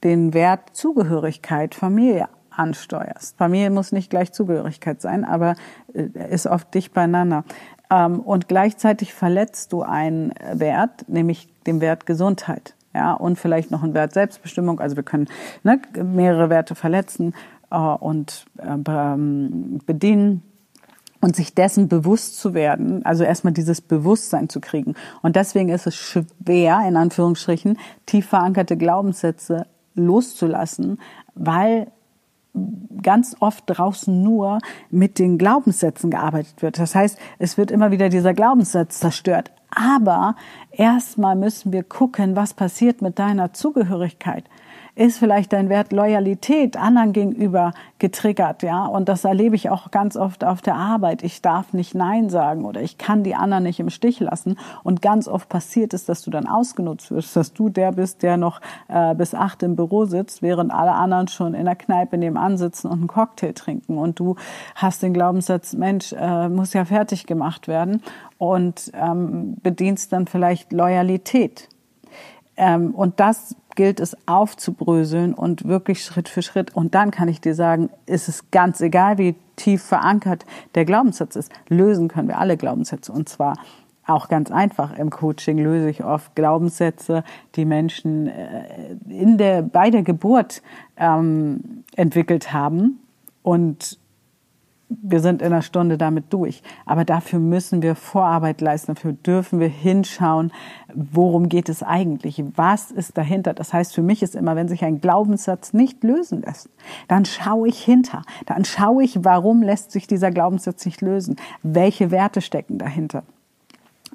den 0.05 0.33
Wert 0.33 0.77
Zugehörigkeit, 0.77 1.75
Familie 1.75 2.29
ansteuerst. 2.59 3.37
Familie 3.37 3.71
muss 3.71 3.93
nicht 3.93 4.11
gleich 4.11 4.33
Zugehörigkeit 4.33 5.01
sein, 5.01 5.25
aber 5.25 5.55
äh, 5.95 6.09
ist 6.31 6.47
oft 6.47 6.73
dicht 6.75 6.93
beieinander. 6.93 7.45
Ähm, 7.91 8.21
und 8.21 8.49
gleichzeitig 8.49 9.15
verletzt 9.15 9.73
du 9.73 9.83
einen 9.83 10.33
Wert, 10.53 11.09
nämlich 11.09 11.49
den 11.67 11.81
Wert 11.81 12.07
Gesundheit. 12.07 12.75
Ja, 12.95 13.13
und 13.13 13.39
vielleicht 13.39 13.71
noch 13.71 13.83
einen 13.83 13.95
Wert 13.95 14.13
Selbstbestimmung. 14.13 14.81
Also 14.81 14.97
wir 14.97 15.03
können 15.03 15.29
ne, 15.63 15.81
mehrere 16.03 16.51
Werte 16.51 16.75
verletzen 16.75 17.35
äh, 17.71 17.77
und 17.77 18.47
äh, 18.59 18.77
ähm, 18.89 19.81
bedienen 19.87 20.43
und 21.21 21.37
sich 21.37 21.55
dessen 21.55 21.89
bewusst 21.89 22.39
zu 22.39 22.55
werden, 22.55 23.05
also 23.05 23.25
erstmal 23.25 23.53
dieses 23.53 23.81
Bewusstsein 23.81 24.49
zu 24.49 24.61
kriegen. 24.61 24.95
Und 25.23 25.37
deswegen 25.37 25.69
ist 25.69 25.87
es 25.87 25.97
schwer, 25.97 26.81
in 26.87 26.97
Anführungsstrichen, 26.97 27.79
tief 28.07 28.29
verankerte 28.29 28.77
Glaubenssätze 28.77 29.67
loszulassen, 29.95 31.01
weil 31.35 31.89
ganz 33.03 33.37
oft 33.41 33.65
draußen 33.67 34.23
nur 34.23 34.59
mit 34.91 35.19
den 35.19 35.39
Glaubenssätzen 35.39 36.11
gearbeitet 36.11 36.63
wird. 36.63 36.79
Das 36.79 36.95
heißt, 36.95 37.19
es 37.39 37.59
wird 37.59 37.71
immer 37.71 37.91
wieder 37.91 38.09
dieser 38.09 38.35
Glaubenssatz 38.35 39.01
zerstört. 39.01 39.53
Aber 39.71 40.35
erstmal 40.71 41.37
müssen 41.37 41.73
wir 41.73 41.83
gucken, 41.83 42.37
was 42.37 42.55
passiert 42.55 43.03
mit 43.03 43.19
deiner 43.19 43.53
Zugehörigkeit 43.53 44.45
ist 44.99 45.19
vielleicht 45.19 45.53
dein 45.53 45.69
Wert 45.69 45.93
Loyalität 45.93 46.77
anderen 46.77 47.13
gegenüber 47.13 47.73
getriggert, 48.01 48.65
ja. 48.65 48.85
Und 48.85 49.09
das 49.09 49.25
erlebe 49.25 49.55
ich 49.55 49.71
auch 49.71 49.93
ganz 49.93 50.17
oft 50.17 50.43
auf 50.43 50.61
der 50.61 50.75
Arbeit. 50.75 51.23
Ich 51.23 51.41
darf 51.41 51.73
nicht 51.73 51.95
Nein 51.95 52.31
sagen 52.31 52.65
oder 52.65 52.83
ich 52.83 52.99
kann 52.99 53.23
die 53.23 53.37
anderen 53.37 53.63
nicht 53.63 53.79
im 53.79 53.91
Stich 53.91 54.19
lassen. 54.19 54.59
Und 54.83 55.01
ganz 55.01 55.29
oft 55.29 55.49
passiert 55.49 55.95
es, 55.95 56.05
dass 56.05 56.23
du 56.23 56.33
dann 56.33 56.49
ausgenutzt 56.49 57.13
wirst, 57.13 57.37
dass 57.37 57.53
du 57.53 57.69
der 57.69 57.93
bist, 57.93 58.25
der 58.25 58.37
noch 58.37 58.61
äh, 58.89 59.15
bis 59.15 59.35
acht 59.35 59.63
im 59.63 59.77
Büro 59.77 60.05
sitzt, 60.05 60.43
während 60.43 60.73
alle 60.73 60.93
anderen 60.93 61.29
schon 61.29 61.55
in 61.55 61.67
der 61.67 61.77
Kneipe 61.77 62.19
nebenan 62.19 62.59
sitzen 62.59 62.89
und 62.89 62.99
einen 62.99 63.07
Cocktail 63.07 63.53
trinken. 63.53 63.99
Und 63.99 64.19
du 64.19 64.35
hast 64.75 65.05
den 65.05 65.15
Glaubenssatz, 65.15 65.75
Mensch, 65.75 66.13
äh, 66.13 66.49
muss 66.49 66.73
ja 66.73 66.85
fertig 66.85 67.27
gemacht 67.27 67.69
werden 67.69 68.03
und 68.37 68.91
ähm, 68.95 69.59
bedienst 69.63 70.13
dann 70.13 70.27
vielleicht 70.27 70.73
Loyalität. 70.73 71.69
Ähm, 72.57 72.93
und 72.97 73.21
das 73.21 73.55
gilt 73.79 74.01
es 74.01 74.17
aufzubröseln 74.27 75.35
und 75.35 75.69
wirklich 75.69 76.03
Schritt 76.03 76.29
für 76.29 76.43
Schritt. 76.43 76.75
Und 76.75 76.97
dann 76.97 77.13
kann 77.13 77.29
ich 77.29 77.41
dir 77.41 77.55
sagen, 77.55 77.91
ist 78.07 78.29
es 78.29 78.51
ganz 78.51 78.81
egal, 78.81 79.19
wie 79.19 79.37
tief 79.55 79.85
verankert 79.85 80.45
der 80.75 80.85
Glaubenssatz 80.85 81.37
ist. 81.37 81.53
Lösen 81.69 82.09
können 82.09 82.27
wir 82.27 82.39
alle 82.39 82.57
Glaubenssätze. 82.57 83.13
Und 83.13 83.29
zwar 83.29 83.55
auch 84.05 84.29
ganz 84.29 84.51
einfach. 84.51 84.99
Im 84.99 85.11
Coaching 85.11 85.59
löse 85.59 85.91
ich 85.91 86.03
oft 86.03 86.35
Glaubenssätze, 86.35 87.23
die 87.55 87.65
Menschen 87.65 88.27
äh, 88.27 88.97
in 89.09 89.39
der, 89.39 89.63
bei 89.63 89.91
der 89.91 90.03
Geburt 90.03 90.61
ähm, 90.97 91.85
entwickelt 91.95 92.53
haben. 92.53 92.99
Und 93.45 94.01
wir 94.89 95.21
sind 95.21 95.43
in 95.43 95.49
einer 95.49 95.63
Stunde 95.63 95.99
damit 95.99 96.33
durch. 96.33 96.63
Aber 96.87 97.05
dafür 97.05 97.39
müssen 97.39 97.83
wir 97.83 97.95
Vorarbeit 97.95 98.61
leisten, 98.61 98.95
dafür 98.95 99.13
dürfen 99.13 99.61
wir 99.61 99.69
hinschauen, 99.69 100.53
worum 100.95 101.49
geht 101.49 101.69
es 101.69 101.83
eigentlich, 101.83 102.43
was 102.57 102.91
ist 102.91 103.19
dahinter. 103.19 103.55
Das 103.55 103.73
heißt, 103.73 103.95
für 103.95 104.03
mich 104.03 104.23
ist 104.23 104.35
immer, 104.35 104.57
wenn 104.57 104.69
sich 104.69 104.85
ein 104.85 105.01
Glaubenssatz 105.01 105.73
nicht 105.73 106.03
lösen 106.05 106.43
lässt, 106.43 106.71
dann 107.07 107.25
schaue 107.25 107.69
ich 107.69 107.81
hinter, 107.83 108.23
dann 108.47 108.65
schaue 108.65 109.05
ich, 109.05 109.25
warum 109.25 109.63
lässt 109.63 109.91
sich 109.91 110.07
dieser 110.07 110.31
Glaubenssatz 110.31 110.87
nicht 110.87 111.01
lösen, 111.03 111.37
welche 111.63 112.11
Werte 112.11 112.41
stecken 112.41 112.79
dahinter 112.79 113.25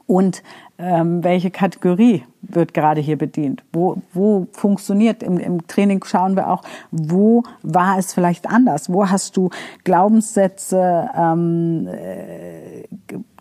und 0.07 0.43
ähm, 0.77 1.23
welche 1.23 1.51
Kategorie 1.51 2.23
wird 2.41 2.73
gerade 2.73 2.99
hier 2.99 3.17
bedient? 3.17 3.63
Wo, 3.71 3.97
wo 4.11 4.47
funktioniert? 4.51 5.23
Im, 5.23 5.37
Im 5.37 5.65
Training 5.67 6.03
schauen 6.03 6.35
wir 6.35 6.49
auch, 6.49 6.63
wo 6.91 7.43
war 7.61 7.97
es 7.97 8.13
vielleicht 8.13 8.49
anders? 8.49 8.91
Wo 8.91 9.09
hast 9.09 9.37
du 9.37 9.49
Glaubenssätze, 9.83 11.09
ähm, 11.15 11.87
äh, 11.87 12.83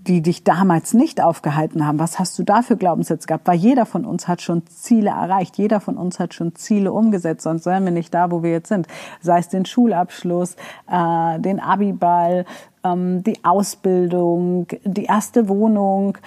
die 0.06 0.20
dich 0.20 0.44
damals 0.44 0.94
nicht 0.94 1.20
aufgehalten 1.20 1.86
haben? 1.86 1.98
Was 1.98 2.18
hast 2.18 2.38
du 2.38 2.42
da 2.42 2.62
für 2.62 2.76
Glaubenssätze 2.76 3.26
gehabt? 3.26 3.46
Weil 3.46 3.58
jeder 3.58 3.86
von 3.86 4.04
uns 4.04 4.28
hat 4.28 4.42
schon 4.42 4.66
Ziele 4.66 5.10
erreicht. 5.10 5.58
Jeder 5.58 5.80
von 5.80 5.96
uns 5.96 6.20
hat 6.20 6.34
schon 6.34 6.54
Ziele 6.54 6.92
umgesetzt. 6.92 7.42
Sonst 7.42 7.66
wären 7.66 7.84
wir 7.84 7.92
nicht 7.92 8.12
da, 8.14 8.30
wo 8.30 8.42
wir 8.42 8.50
jetzt 8.50 8.68
sind. 8.68 8.86
Sei 9.20 9.38
es 9.38 9.48
den 9.48 9.64
Schulabschluss, 9.64 10.56
äh, 10.90 11.40
den 11.40 11.60
Abiball, 11.60 12.44
ähm, 12.84 13.22
die 13.22 13.44
Ausbildung, 13.44 14.66
die 14.84 15.04
erste 15.04 15.48
Wohnung, 15.48 16.18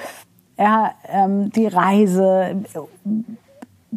ja, 0.57 0.93
ähm, 1.09 1.49
die 1.51 1.67
Reise, 1.67 2.55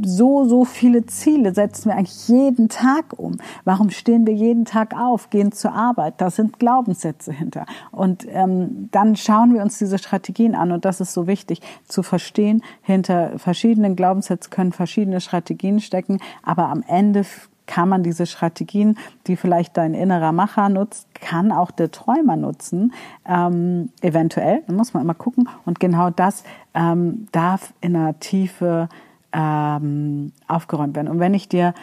so, 0.03 0.45
so 0.45 0.65
viele 0.65 1.07
Ziele 1.07 1.55
setzen 1.55 1.91
wir 1.91 1.97
eigentlich 1.97 2.29
jeden 2.29 2.69
Tag 2.69 3.19
um. 3.19 3.39
Warum 3.65 3.91
stehen 3.91 4.27
wir 4.27 4.35
jeden 4.35 4.65
Tag 4.65 4.95
auf, 4.95 5.31
gehen 5.31 5.53
zur 5.53 5.73
Arbeit? 5.73 6.15
Da 6.19 6.31
sind 6.31 6.59
Glaubenssätze 6.59 7.33
hinter. 7.33 7.67
Und 7.91 8.27
ähm, 8.31 8.89
dann 8.91 9.17
schauen 9.17 9.55
wir 9.55 9.63
uns 9.63 9.79
diese 9.79 9.99
Strategien 9.99 10.55
an. 10.55 10.73
Und 10.73 10.85
das 10.85 11.01
ist 11.01 11.13
so 11.15 11.27
wichtig 11.27 11.61
zu 11.87 12.03
verstehen. 12.03 12.63
Hinter 12.83 13.39
verschiedenen 13.39 13.97
Glaubenssätzen 13.97 14.51
können 14.51 14.73
verschiedene 14.73 15.21
Strategien 15.21 15.81
stecken. 15.81 16.19
Aber 16.43 16.69
am 16.69 16.85
Ende 16.87 17.25
kann 17.69 17.89
man 17.89 18.03
diese 18.03 18.27
Strategien, 18.27 18.99
die 19.29 19.37
vielleicht 19.37 19.77
dein 19.77 19.95
innerer 19.95 20.33
Macher 20.33 20.69
nutzt, 20.69 21.07
kann 21.15 21.53
auch 21.53 21.71
der 21.71 21.93
Träumer 21.93 22.35
nutzen, 22.35 22.93
ähm, 23.29 23.91
eventuell. 24.01 24.65
Da 24.67 24.73
muss 24.73 24.95
man 24.95 25.05
immer 25.05 25.15
gucken. 25.15 25.49
Und 25.65 25.79
genau 25.79 26.11
das 26.11 26.43
ähm, 26.75 27.29
darf 27.31 27.73
in 27.81 27.93
der 27.93 28.19
Tiefe 28.19 28.89
ähm, 29.33 30.33
aufgeräumt 30.49 30.97
werden. 30.97 31.09
Und 31.09 31.21
wenn 31.21 31.35
ich 31.35 31.49
dir 31.49 31.75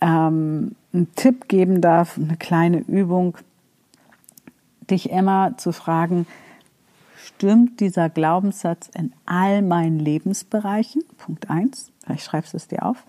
ähm, 0.00 0.76
einen 0.94 1.14
Tipp 1.16 1.48
geben 1.48 1.80
darf, 1.80 2.16
eine 2.16 2.36
kleine 2.36 2.78
Übung, 2.78 3.36
dich 4.88 5.10
immer 5.10 5.56
zu 5.58 5.72
fragen, 5.72 6.26
stimmt 7.16 7.80
dieser 7.80 8.08
Glaubenssatz 8.08 8.90
in 8.94 9.12
all 9.26 9.62
meinen 9.62 9.98
Lebensbereichen? 9.98 11.02
Punkt 11.18 11.50
eins. 11.50 11.90
Vielleicht 12.04 12.24
schreibst 12.24 12.52
du 12.52 12.56
es 12.56 12.68
dir 12.68 12.84
auf. 12.84 13.04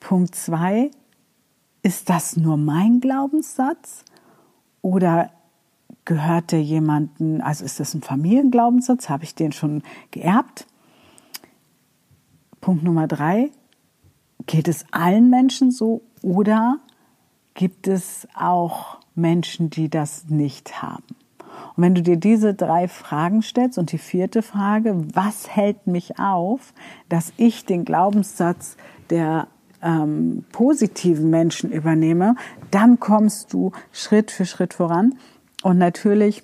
Punkt 0.00 0.34
zwei, 0.34 0.90
ist 1.82 2.08
das 2.08 2.36
nur 2.36 2.56
mein 2.56 3.00
Glaubenssatz 3.00 4.04
oder 4.82 5.30
Gehört 6.04 6.50
der 6.50 6.62
jemanden, 6.62 7.40
also 7.40 7.64
ist 7.64 7.78
das 7.78 7.94
ein 7.94 8.02
Familienglaubenssatz? 8.02 9.08
Habe 9.08 9.22
ich 9.22 9.36
den 9.36 9.52
schon 9.52 9.82
geerbt? 10.10 10.66
Punkt 12.60 12.82
Nummer 12.82 13.06
drei, 13.06 13.50
geht 14.46 14.66
es 14.66 14.84
allen 14.90 15.30
Menschen 15.30 15.70
so 15.70 16.02
oder 16.20 16.78
gibt 17.54 17.86
es 17.86 18.26
auch 18.34 18.98
Menschen, 19.14 19.70
die 19.70 19.88
das 19.88 20.28
nicht 20.28 20.82
haben? 20.82 21.04
Und 21.76 21.84
wenn 21.84 21.94
du 21.94 22.02
dir 22.02 22.16
diese 22.16 22.52
drei 22.52 22.88
Fragen 22.88 23.42
stellst 23.42 23.78
und 23.78 23.92
die 23.92 23.98
vierte 23.98 24.42
Frage, 24.42 24.96
was 25.14 25.54
hält 25.54 25.86
mich 25.86 26.18
auf, 26.18 26.74
dass 27.08 27.32
ich 27.36 27.64
den 27.64 27.84
Glaubenssatz 27.84 28.76
der 29.10 29.46
ähm, 29.82 30.44
positiven 30.52 31.30
Menschen 31.30 31.72
übernehme, 31.72 32.36
dann 32.70 33.00
kommst 33.00 33.52
du 33.52 33.72
Schritt 33.92 34.30
für 34.30 34.44
Schritt 34.44 34.74
voran. 34.74 35.14
Und 35.62 35.78
natürlich, 35.78 36.42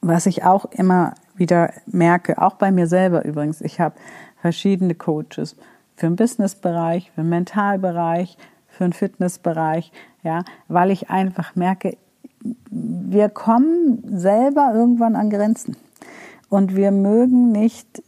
was 0.00 0.26
ich 0.26 0.44
auch 0.44 0.66
immer 0.66 1.14
wieder 1.36 1.72
merke, 1.86 2.40
auch 2.40 2.54
bei 2.54 2.70
mir 2.70 2.86
selber 2.86 3.24
übrigens, 3.24 3.60
ich 3.60 3.80
habe 3.80 3.96
verschiedene 4.40 4.94
Coaches 4.94 5.56
für 5.96 6.06
den 6.06 6.16
Businessbereich, 6.16 7.10
für 7.14 7.22
den 7.22 7.30
Mentalbereich, 7.30 8.36
für 8.68 8.84
den 8.84 8.92
Fitnessbereich, 8.92 9.92
ja, 10.22 10.44
weil 10.68 10.90
ich 10.90 11.10
einfach 11.10 11.54
merke, 11.54 11.96
wir 12.70 13.28
kommen 13.28 14.02
selber 14.18 14.72
irgendwann 14.74 15.16
an 15.16 15.30
Grenzen 15.30 15.76
und 16.48 16.76
wir 16.76 16.90
mögen 16.90 17.52
nicht 17.52 18.02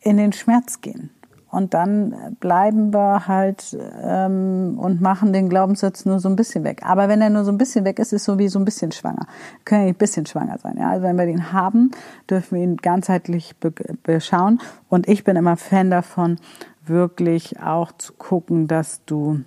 in 0.00 0.18
den 0.18 0.32
Schmerz 0.32 0.80
gehen. 0.80 1.10
Und 1.54 1.72
dann 1.72 2.36
bleiben 2.40 2.92
wir 2.92 3.28
halt 3.28 3.78
ähm, 4.02 4.76
und 4.76 5.00
machen 5.00 5.32
den 5.32 5.48
Glaubenssatz 5.48 6.04
nur 6.04 6.18
so 6.18 6.28
ein 6.28 6.34
bisschen 6.34 6.64
weg. 6.64 6.82
Aber 6.84 7.08
wenn 7.08 7.22
er 7.22 7.30
nur 7.30 7.44
so 7.44 7.52
ein 7.52 7.58
bisschen 7.58 7.84
weg 7.84 8.00
ist, 8.00 8.12
ist 8.12 8.24
so 8.24 8.38
wie 8.40 8.48
so 8.48 8.58
ein 8.58 8.64
bisschen 8.64 8.90
schwanger. 8.90 9.26
Können 9.64 9.82
ja 9.82 9.88
ein 9.88 9.94
bisschen 9.94 10.26
schwanger 10.26 10.58
sein. 10.58 10.76
Ja? 10.78 10.90
Also 10.90 11.04
wenn 11.04 11.16
wir 11.16 11.26
den 11.26 11.52
haben, 11.52 11.92
dürfen 12.28 12.56
wir 12.56 12.64
ihn 12.64 12.76
ganzheitlich 12.76 13.56
be 13.58 13.72
beschauen. 14.02 14.60
Und 14.88 15.08
ich 15.08 15.22
bin 15.22 15.36
immer 15.36 15.56
Fan 15.56 15.90
davon, 15.90 16.38
wirklich 16.84 17.60
auch 17.60 17.92
zu 17.92 18.14
gucken, 18.14 18.66
dass 18.66 19.04
du 19.04 19.40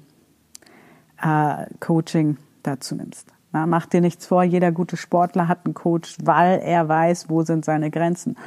äh, 1.21 1.65
Coaching 1.81 2.37
dazu 2.63 2.95
nimmst. 2.95 3.27
Na, 3.51 3.65
mach 3.65 3.85
dir 3.85 3.99
nichts 3.99 4.25
vor, 4.25 4.43
jeder 4.43 4.71
gute 4.71 4.95
Sportler 4.95 5.49
hat 5.49 5.65
einen 5.65 5.73
Coach, 5.73 6.17
weil 6.23 6.59
er 6.59 6.87
weiß, 6.87 7.29
wo 7.29 7.43
sind 7.43 7.65
seine 7.65 7.91
Grenzen. 7.91 8.37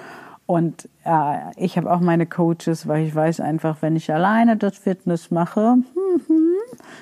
Und 0.50 0.88
äh, 1.04 1.36
ich 1.58 1.76
habe 1.76 1.92
auch 1.92 2.00
meine 2.00 2.26
Coaches, 2.26 2.88
weil 2.88 3.06
ich 3.06 3.14
weiß 3.14 3.38
einfach, 3.38 3.82
wenn 3.82 3.94
ich 3.94 4.12
alleine 4.12 4.56
das 4.56 4.78
Fitness 4.78 5.30
mache, 5.30 5.74
hm, 5.74 5.84
hm, 6.26 6.54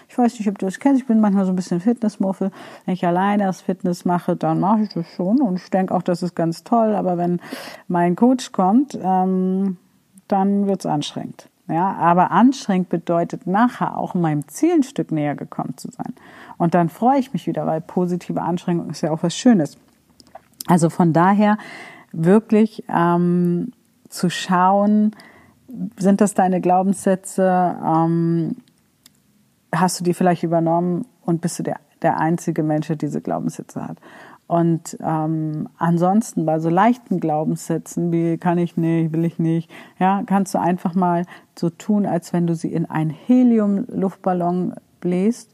ich 0.07 0.19
weiß 0.19 0.39
nicht, 0.39 0.51
ob 0.51 0.59
du 0.59 0.67
das 0.67 0.79
kennst, 0.79 1.01
ich 1.01 1.07
bin 1.07 1.19
manchmal 1.19 1.47
so 1.47 1.53
ein 1.53 1.57
bisschen 1.57 1.81
Fitnessmuffel. 1.81 2.51
Wenn 2.85 2.93
ich 2.93 3.07
alleine 3.07 3.45
das 3.45 3.63
Fitness 3.63 4.05
mache, 4.05 4.37
dann 4.37 4.61
mache 4.61 4.83
ich 4.83 4.91
das 4.91 5.07
schon 5.07 5.41
und 5.41 5.57
ich 5.57 5.71
denke 5.71 5.95
auch, 5.95 6.03
das 6.03 6.23
ist 6.23 6.35
ganz 6.35 6.63
toll. 6.63 6.95
Aber 6.95 7.17
wenn 7.17 7.41
mein 7.87 8.17
Coach 8.17 8.53
kommt, 8.53 8.99
ähm, 9.03 9.79
dann 10.29 10.67
wird's 10.67 10.85
anstrengend. 10.85 11.49
Ja, 11.69 11.95
aber 11.95 12.31
anstrengend 12.33 12.91
bedeutet 12.91 13.47
nachher 13.47 13.97
auch 13.97 14.13
meinem 14.13 14.47
Ziel 14.49 14.75
ein 14.75 14.83
Stück 14.83 15.11
näher 15.11 15.37
gekommen 15.37 15.73
zu 15.79 15.91
sein. 15.91 16.13
Und 16.59 16.75
dann 16.75 16.91
freue 16.91 17.19
ich 17.19 17.33
mich 17.33 17.47
wieder, 17.47 17.67
weil 17.67 17.81
positive 17.81 18.43
Anstrengung 18.43 18.91
ist 18.91 19.01
ja 19.01 19.11
auch 19.11 19.23
was 19.23 19.35
Schönes. 19.35 19.79
Also 20.67 20.91
von 20.91 21.15
daher 21.15 21.57
wirklich 22.13 22.85
ähm, 22.89 23.73
zu 24.09 24.31
schauen, 24.31 25.13
sind 25.99 26.21
das 26.21 26.35
deine 26.35 26.61
Glaubenssätze? 26.61 27.77
Ähm, 27.85 28.57
hast 29.75 30.01
du 30.01 30.05
die 30.05 30.15
vielleicht 30.15 30.43
übernommen 30.43 31.07
und 31.25 31.41
bist 31.41 31.59
du 31.59 31.63
der, 31.63 31.77
der 32.03 32.19
einzige 32.19 32.63
Mensch, 32.63 32.87
der 32.89 32.97
diese 32.97 33.21
Glaubenssätze 33.21 33.87
hat? 33.87 33.99
Und 34.47 34.97
ähm, 35.05 35.69
ansonsten 35.77 36.47
bei 36.47 36.59
so 36.59 36.71
leichten 36.71 37.21
Glaubenssätzen 37.21 38.11
wie 38.11 38.39
kann 38.39 38.57
ich 38.57 38.79
nicht, 38.79 39.13
will 39.13 39.27
ich 39.27 39.39
nicht, 39.39 39.71
ja, 39.99 40.23
kannst 40.25 40.55
du 40.55 40.59
einfach 40.59 40.95
mal 40.95 41.27
so 41.57 41.69
tun, 41.69 42.07
als 42.07 42.33
wenn 42.33 42.47
du 42.47 42.55
sie 42.55 42.73
in 42.73 42.87
einen 42.87 43.11
Helium-Luftballon 43.11 44.75
bläst 45.01 45.53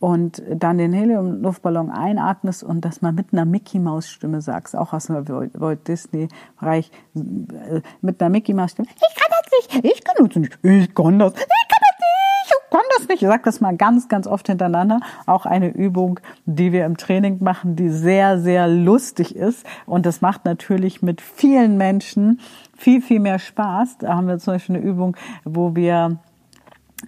und 0.00 0.42
dann 0.52 0.78
den 0.78 0.92
Helium-Luftballon 0.92 1.90
einatmest 1.90 2.64
und 2.64 2.84
das 2.84 3.02
mal 3.02 3.12
mit 3.12 3.32
einer 3.32 3.44
Mickey-Maus-Stimme 3.44 4.40
sagst, 4.40 4.74
auch 4.74 4.92
aus 4.92 5.06
dem 5.06 5.28
Walt 5.28 5.86
Disney-Bereich, 5.86 6.90
äh, 7.14 7.80
mit 8.00 8.20
einer 8.20 8.30
Mickey-Maus-Stimme, 8.30 8.88
ich 8.88 9.14
kann 9.14 9.30
das 9.30 9.74
nicht, 9.74 9.84
ich 9.84 10.04
kann 10.04 10.26
das 10.26 10.36
nicht, 10.36 10.58
ich 10.62 10.94
kann 10.94 11.18
das, 11.18 11.32
ich 11.32 11.38
kann 11.38 11.82
das 11.82 11.98
nicht, 11.98 12.10
ich 12.44 12.70
kann 12.70 12.82
das 12.96 13.08
nicht. 13.08 13.22
Ich 13.22 13.28
sag 13.28 13.42
das 13.42 13.60
mal 13.60 13.76
ganz, 13.76 14.08
ganz 14.08 14.26
oft 14.26 14.46
hintereinander. 14.46 15.00
Auch 15.26 15.44
eine 15.44 15.68
Übung, 15.68 16.20
die 16.46 16.72
wir 16.72 16.86
im 16.86 16.96
Training 16.96 17.42
machen, 17.42 17.76
die 17.76 17.90
sehr, 17.90 18.38
sehr 18.38 18.68
lustig 18.68 19.36
ist. 19.36 19.66
Und 19.86 20.06
das 20.06 20.20
macht 20.20 20.44
natürlich 20.44 21.02
mit 21.02 21.20
vielen 21.20 21.76
Menschen 21.76 22.40
viel, 22.76 23.02
viel 23.02 23.20
mehr 23.20 23.38
Spaß. 23.38 23.98
Da 23.98 24.14
haben 24.14 24.28
wir 24.28 24.38
zum 24.38 24.54
Beispiel 24.54 24.76
eine 24.76 24.84
Übung, 24.84 25.16
wo 25.44 25.74
wir 25.74 26.18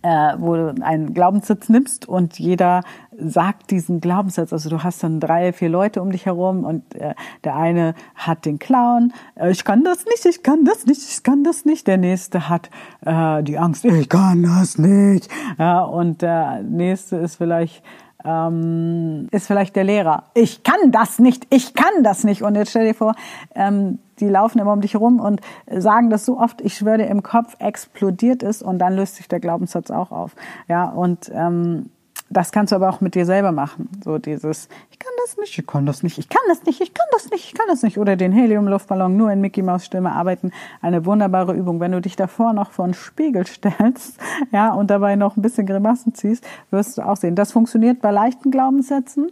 äh, 0.02 0.34
wo 0.38 0.54
du 0.54 0.74
einen 0.82 1.14
Glaubenssatz 1.14 1.68
nimmst 1.68 2.08
und 2.08 2.38
jeder 2.38 2.82
sagt 3.16 3.70
diesen 3.70 4.00
Glaubenssatz. 4.00 4.52
Also 4.52 4.70
du 4.70 4.82
hast 4.82 5.02
dann 5.02 5.20
drei, 5.20 5.52
vier 5.52 5.68
Leute 5.68 6.00
um 6.00 6.10
dich 6.10 6.26
herum 6.26 6.64
und 6.64 6.94
äh, 6.94 7.14
der 7.44 7.56
eine 7.56 7.94
hat 8.14 8.44
den 8.44 8.58
Clown, 8.58 9.12
äh, 9.34 9.50
ich 9.50 9.64
kann 9.64 9.84
das 9.84 10.04
nicht, 10.06 10.24
ich 10.24 10.42
kann 10.42 10.64
das 10.64 10.86
nicht, 10.86 11.02
ich 11.02 11.22
kann 11.22 11.44
das 11.44 11.64
nicht. 11.64 11.86
Der 11.86 11.98
nächste 11.98 12.48
hat 12.48 12.70
äh, 13.04 13.42
die 13.42 13.58
Angst, 13.58 13.84
ich 13.84 14.08
kann 14.08 14.42
das 14.42 14.78
nicht. 14.78 15.28
Ja, 15.58 15.82
und 15.82 16.22
der 16.22 16.62
nächste 16.62 17.16
ist 17.16 17.36
vielleicht 17.36 17.82
ähm, 18.24 19.28
ist 19.30 19.46
vielleicht 19.46 19.76
der 19.76 19.84
Lehrer. 19.84 20.24
Ich 20.34 20.62
kann 20.62 20.92
das 20.92 21.18
nicht, 21.18 21.46
ich 21.50 21.74
kann 21.74 22.02
das 22.02 22.24
nicht. 22.24 22.42
Und 22.42 22.54
jetzt 22.54 22.70
stell 22.70 22.86
dir 22.86 22.94
vor, 22.94 23.14
ähm, 23.54 23.98
die 24.22 24.28
laufen 24.28 24.60
immer 24.60 24.72
um 24.72 24.80
dich 24.80 24.94
herum 24.94 25.20
und 25.20 25.40
sagen 25.66 26.08
das 26.08 26.24
so 26.24 26.38
oft, 26.38 26.60
ich 26.60 26.76
schwöre 26.76 27.02
im 27.02 27.22
Kopf 27.22 27.56
explodiert 27.58 28.42
es 28.42 28.62
und 28.62 28.78
dann 28.78 28.94
löst 28.94 29.16
sich 29.16 29.28
der 29.28 29.40
Glaubenssatz 29.40 29.90
auch 29.90 30.12
auf. 30.12 30.36
Ja, 30.68 30.88
und 30.88 31.30
ähm, 31.34 31.90
das 32.30 32.52
kannst 32.52 32.72
du 32.72 32.76
aber 32.76 32.88
auch 32.88 33.00
mit 33.00 33.14
dir 33.14 33.26
selber 33.26 33.52
machen. 33.52 33.90
So 34.02 34.18
dieses, 34.18 34.68
ich 34.90 34.98
kann 34.98 35.12
das 35.24 35.36
nicht, 35.36 35.58
ich 35.58 35.66
kann 35.66 35.86
das 35.86 36.02
nicht, 36.02 36.18
ich 36.18 36.28
kann 36.28 36.40
das 36.48 36.64
nicht, 36.64 36.80
ich 36.80 36.94
kann 36.94 37.06
das 37.10 37.30
nicht, 37.30 37.44
ich 37.44 37.54
kann 37.54 37.66
das 37.68 37.82
nicht. 37.82 37.98
Oder 37.98 38.16
den 38.16 38.32
Helium-Luftballon 38.32 39.16
nur 39.16 39.30
in 39.30 39.40
Mickey 39.40 39.62
Maus 39.62 39.84
Stimme 39.84 40.12
arbeiten. 40.12 40.52
Eine 40.80 41.04
wunderbare 41.04 41.52
Übung. 41.52 41.80
Wenn 41.80 41.92
du 41.92 42.00
dich 42.00 42.16
davor 42.16 42.52
noch 42.52 42.70
vor 42.70 42.86
einen 42.86 42.94
Spiegel 42.94 43.44
stellst, 43.46 44.18
ja, 44.52 44.72
und 44.72 44.90
dabei 44.90 45.16
noch 45.16 45.36
ein 45.36 45.42
bisschen 45.42 45.66
Grimassen 45.66 46.14
ziehst, 46.14 46.46
wirst 46.70 46.96
du 46.96 47.02
auch 47.02 47.16
sehen. 47.16 47.34
Das 47.34 47.52
funktioniert 47.52 48.00
bei 48.00 48.12
leichten 48.12 48.50
Glaubenssätzen. 48.50 49.30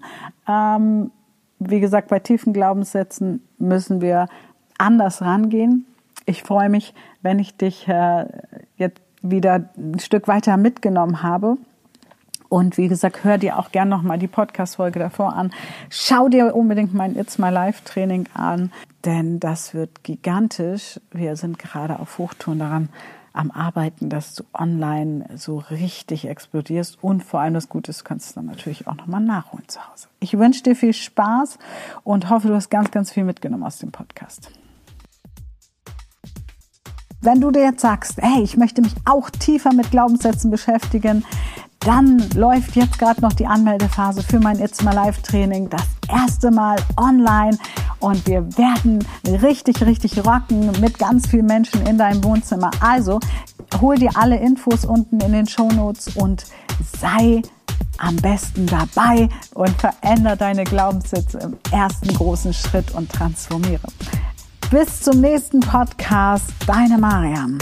Ähm, 0.49 1.11
wie 1.61 1.81
gesagt, 1.81 2.09
bei 2.09 2.19
tiefen 2.19 2.53
Glaubenssätzen 2.53 3.47
müssen 3.59 4.01
wir 4.01 4.29
anders 4.81 5.23
rangehen. 5.23 5.87
Ich 6.27 6.43
freue 6.43 6.69
mich, 6.69 6.95
wenn 7.23 7.39
ich 7.39 7.57
dich 7.57 7.89
äh, 7.89 8.27
jetzt 8.77 9.01
wieder 9.23 9.71
ein 9.77 9.99
Stück 9.99 10.29
weiter 10.29 10.57
mitgenommen 10.57 11.23
habe. 11.23 11.57
Und 12.49 12.77
wie 12.79 12.89
gesagt, 12.89 13.23
hör 13.23 13.39
dir 13.39 13.59
auch 13.59 13.71
gern 13.71 13.89
nochmal 13.89 14.19
die 14.19 14.27
Podcast-Folge 14.27 14.99
davor 14.99 15.35
an. 15.35 15.53
Schau 15.89 16.29
dir 16.29 16.55
unbedingt 16.57 16.93
mein 16.93 17.17
It's 17.17 17.39
My 17.39 17.51
Life 17.51 17.85
Training 17.85 18.27
an, 18.35 18.73
denn 19.05 19.39
das 19.39 19.73
wird 19.73 20.03
gigantisch. 20.03 21.01
Wir 21.13 21.37
sind 21.37 21.61
gerade 21.61 22.01
auf 22.01 22.19
Hochtouren 22.19 22.59
daran 22.59 22.89
am 23.33 23.53
Arbeiten, 23.53 24.09
dass 24.09 24.35
du 24.35 24.43
online 24.53 25.27
so 25.37 25.59
richtig 25.71 26.27
explodierst 26.27 26.99
und 27.01 27.23
vor 27.23 27.39
allem 27.39 27.55
das 27.55 27.69
Gute 27.69 27.91
ist, 27.91 28.05
kannst 28.05 28.31
du 28.31 28.35
dann 28.37 28.47
natürlich 28.47 28.89
auch 28.89 28.97
nochmal 28.97 29.21
nachholen 29.21 29.69
zu 29.69 29.81
Hause. 29.81 30.09
Ich 30.19 30.37
wünsche 30.37 30.65
dir 30.65 30.75
viel 30.75 30.93
Spaß 30.93 31.59
und 32.03 32.29
hoffe, 32.29 32.49
du 32.49 32.55
hast 32.55 32.71
ganz, 32.71 32.91
ganz 32.91 33.13
viel 33.13 33.23
mitgenommen 33.23 33.63
aus 33.63 33.79
dem 33.79 33.93
Podcast. 33.93 34.51
Wenn 37.23 37.41
du 37.43 37.51
dir 37.51 37.65
jetzt 37.65 37.83
sagst, 37.83 38.15
hey, 38.17 38.43
ich 38.43 38.57
möchte 38.57 38.81
mich 38.81 38.95
auch 39.05 39.29
tiefer 39.29 39.75
mit 39.75 39.91
Glaubenssätzen 39.91 40.51
beschäftigen, 40.51 41.23
dann 41.81 42.25
läuft 42.35 42.77
jetzt 42.77 42.99
gerade 42.99 43.21
noch 43.21 43.35
die 43.35 43.47
Anmeldephase 43.47 44.23
für 44.23 44.41
mein 44.41 44.59
It's 44.59 44.83
My 44.83 44.93
Life 44.95 45.21
Training. 45.21 45.69
Das 45.69 45.83
erste 46.09 46.51
Mal 46.51 46.77
online. 46.97 47.59
Und 47.99 48.27
wir 48.27 48.57
werden 48.57 49.05
richtig, 49.27 49.85
richtig 49.85 50.25
rocken 50.25 50.71
mit 50.81 50.99
ganz 50.99 51.27
vielen 51.27 51.45
Menschen 51.45 51.87
in 51.87 51.99
deinem 51.99 52.25
Wohnzimmer. 52.25 52.71
Also 52.81 53.21
hol 53.83 53.97
dir 53.97 54.13
alle 54.15 54.39
Infos 54.39 54.87
unten 54.87 55.21
in 55.21 55.33
den 55.33 55.47
Show 55.47 55.71
Notes 55.71 56.17
und 56.17 56.47
sei 56.99 57.43
am 57.99 58.17
besten 58.17 58.65
dabei 58.65 59.29
und 59.53 59.79
veränder 59.79 60.37
deine 60.37 60.65
Glaubenssätze 60.65 61.39
im 61.39 61.59
ersten 61.71 62.15
großen 62.15 62.55
Schritt 62.55 62.93
und 62.93 63.13
transformiere. 63.13 63.89
Bis 64.71 65.01
zum 65.01 65.21
nächsten 65.21 65.59
Podcast, 65.59 66.53
deine 66.65 66.97
Mariam. 66.97 67.59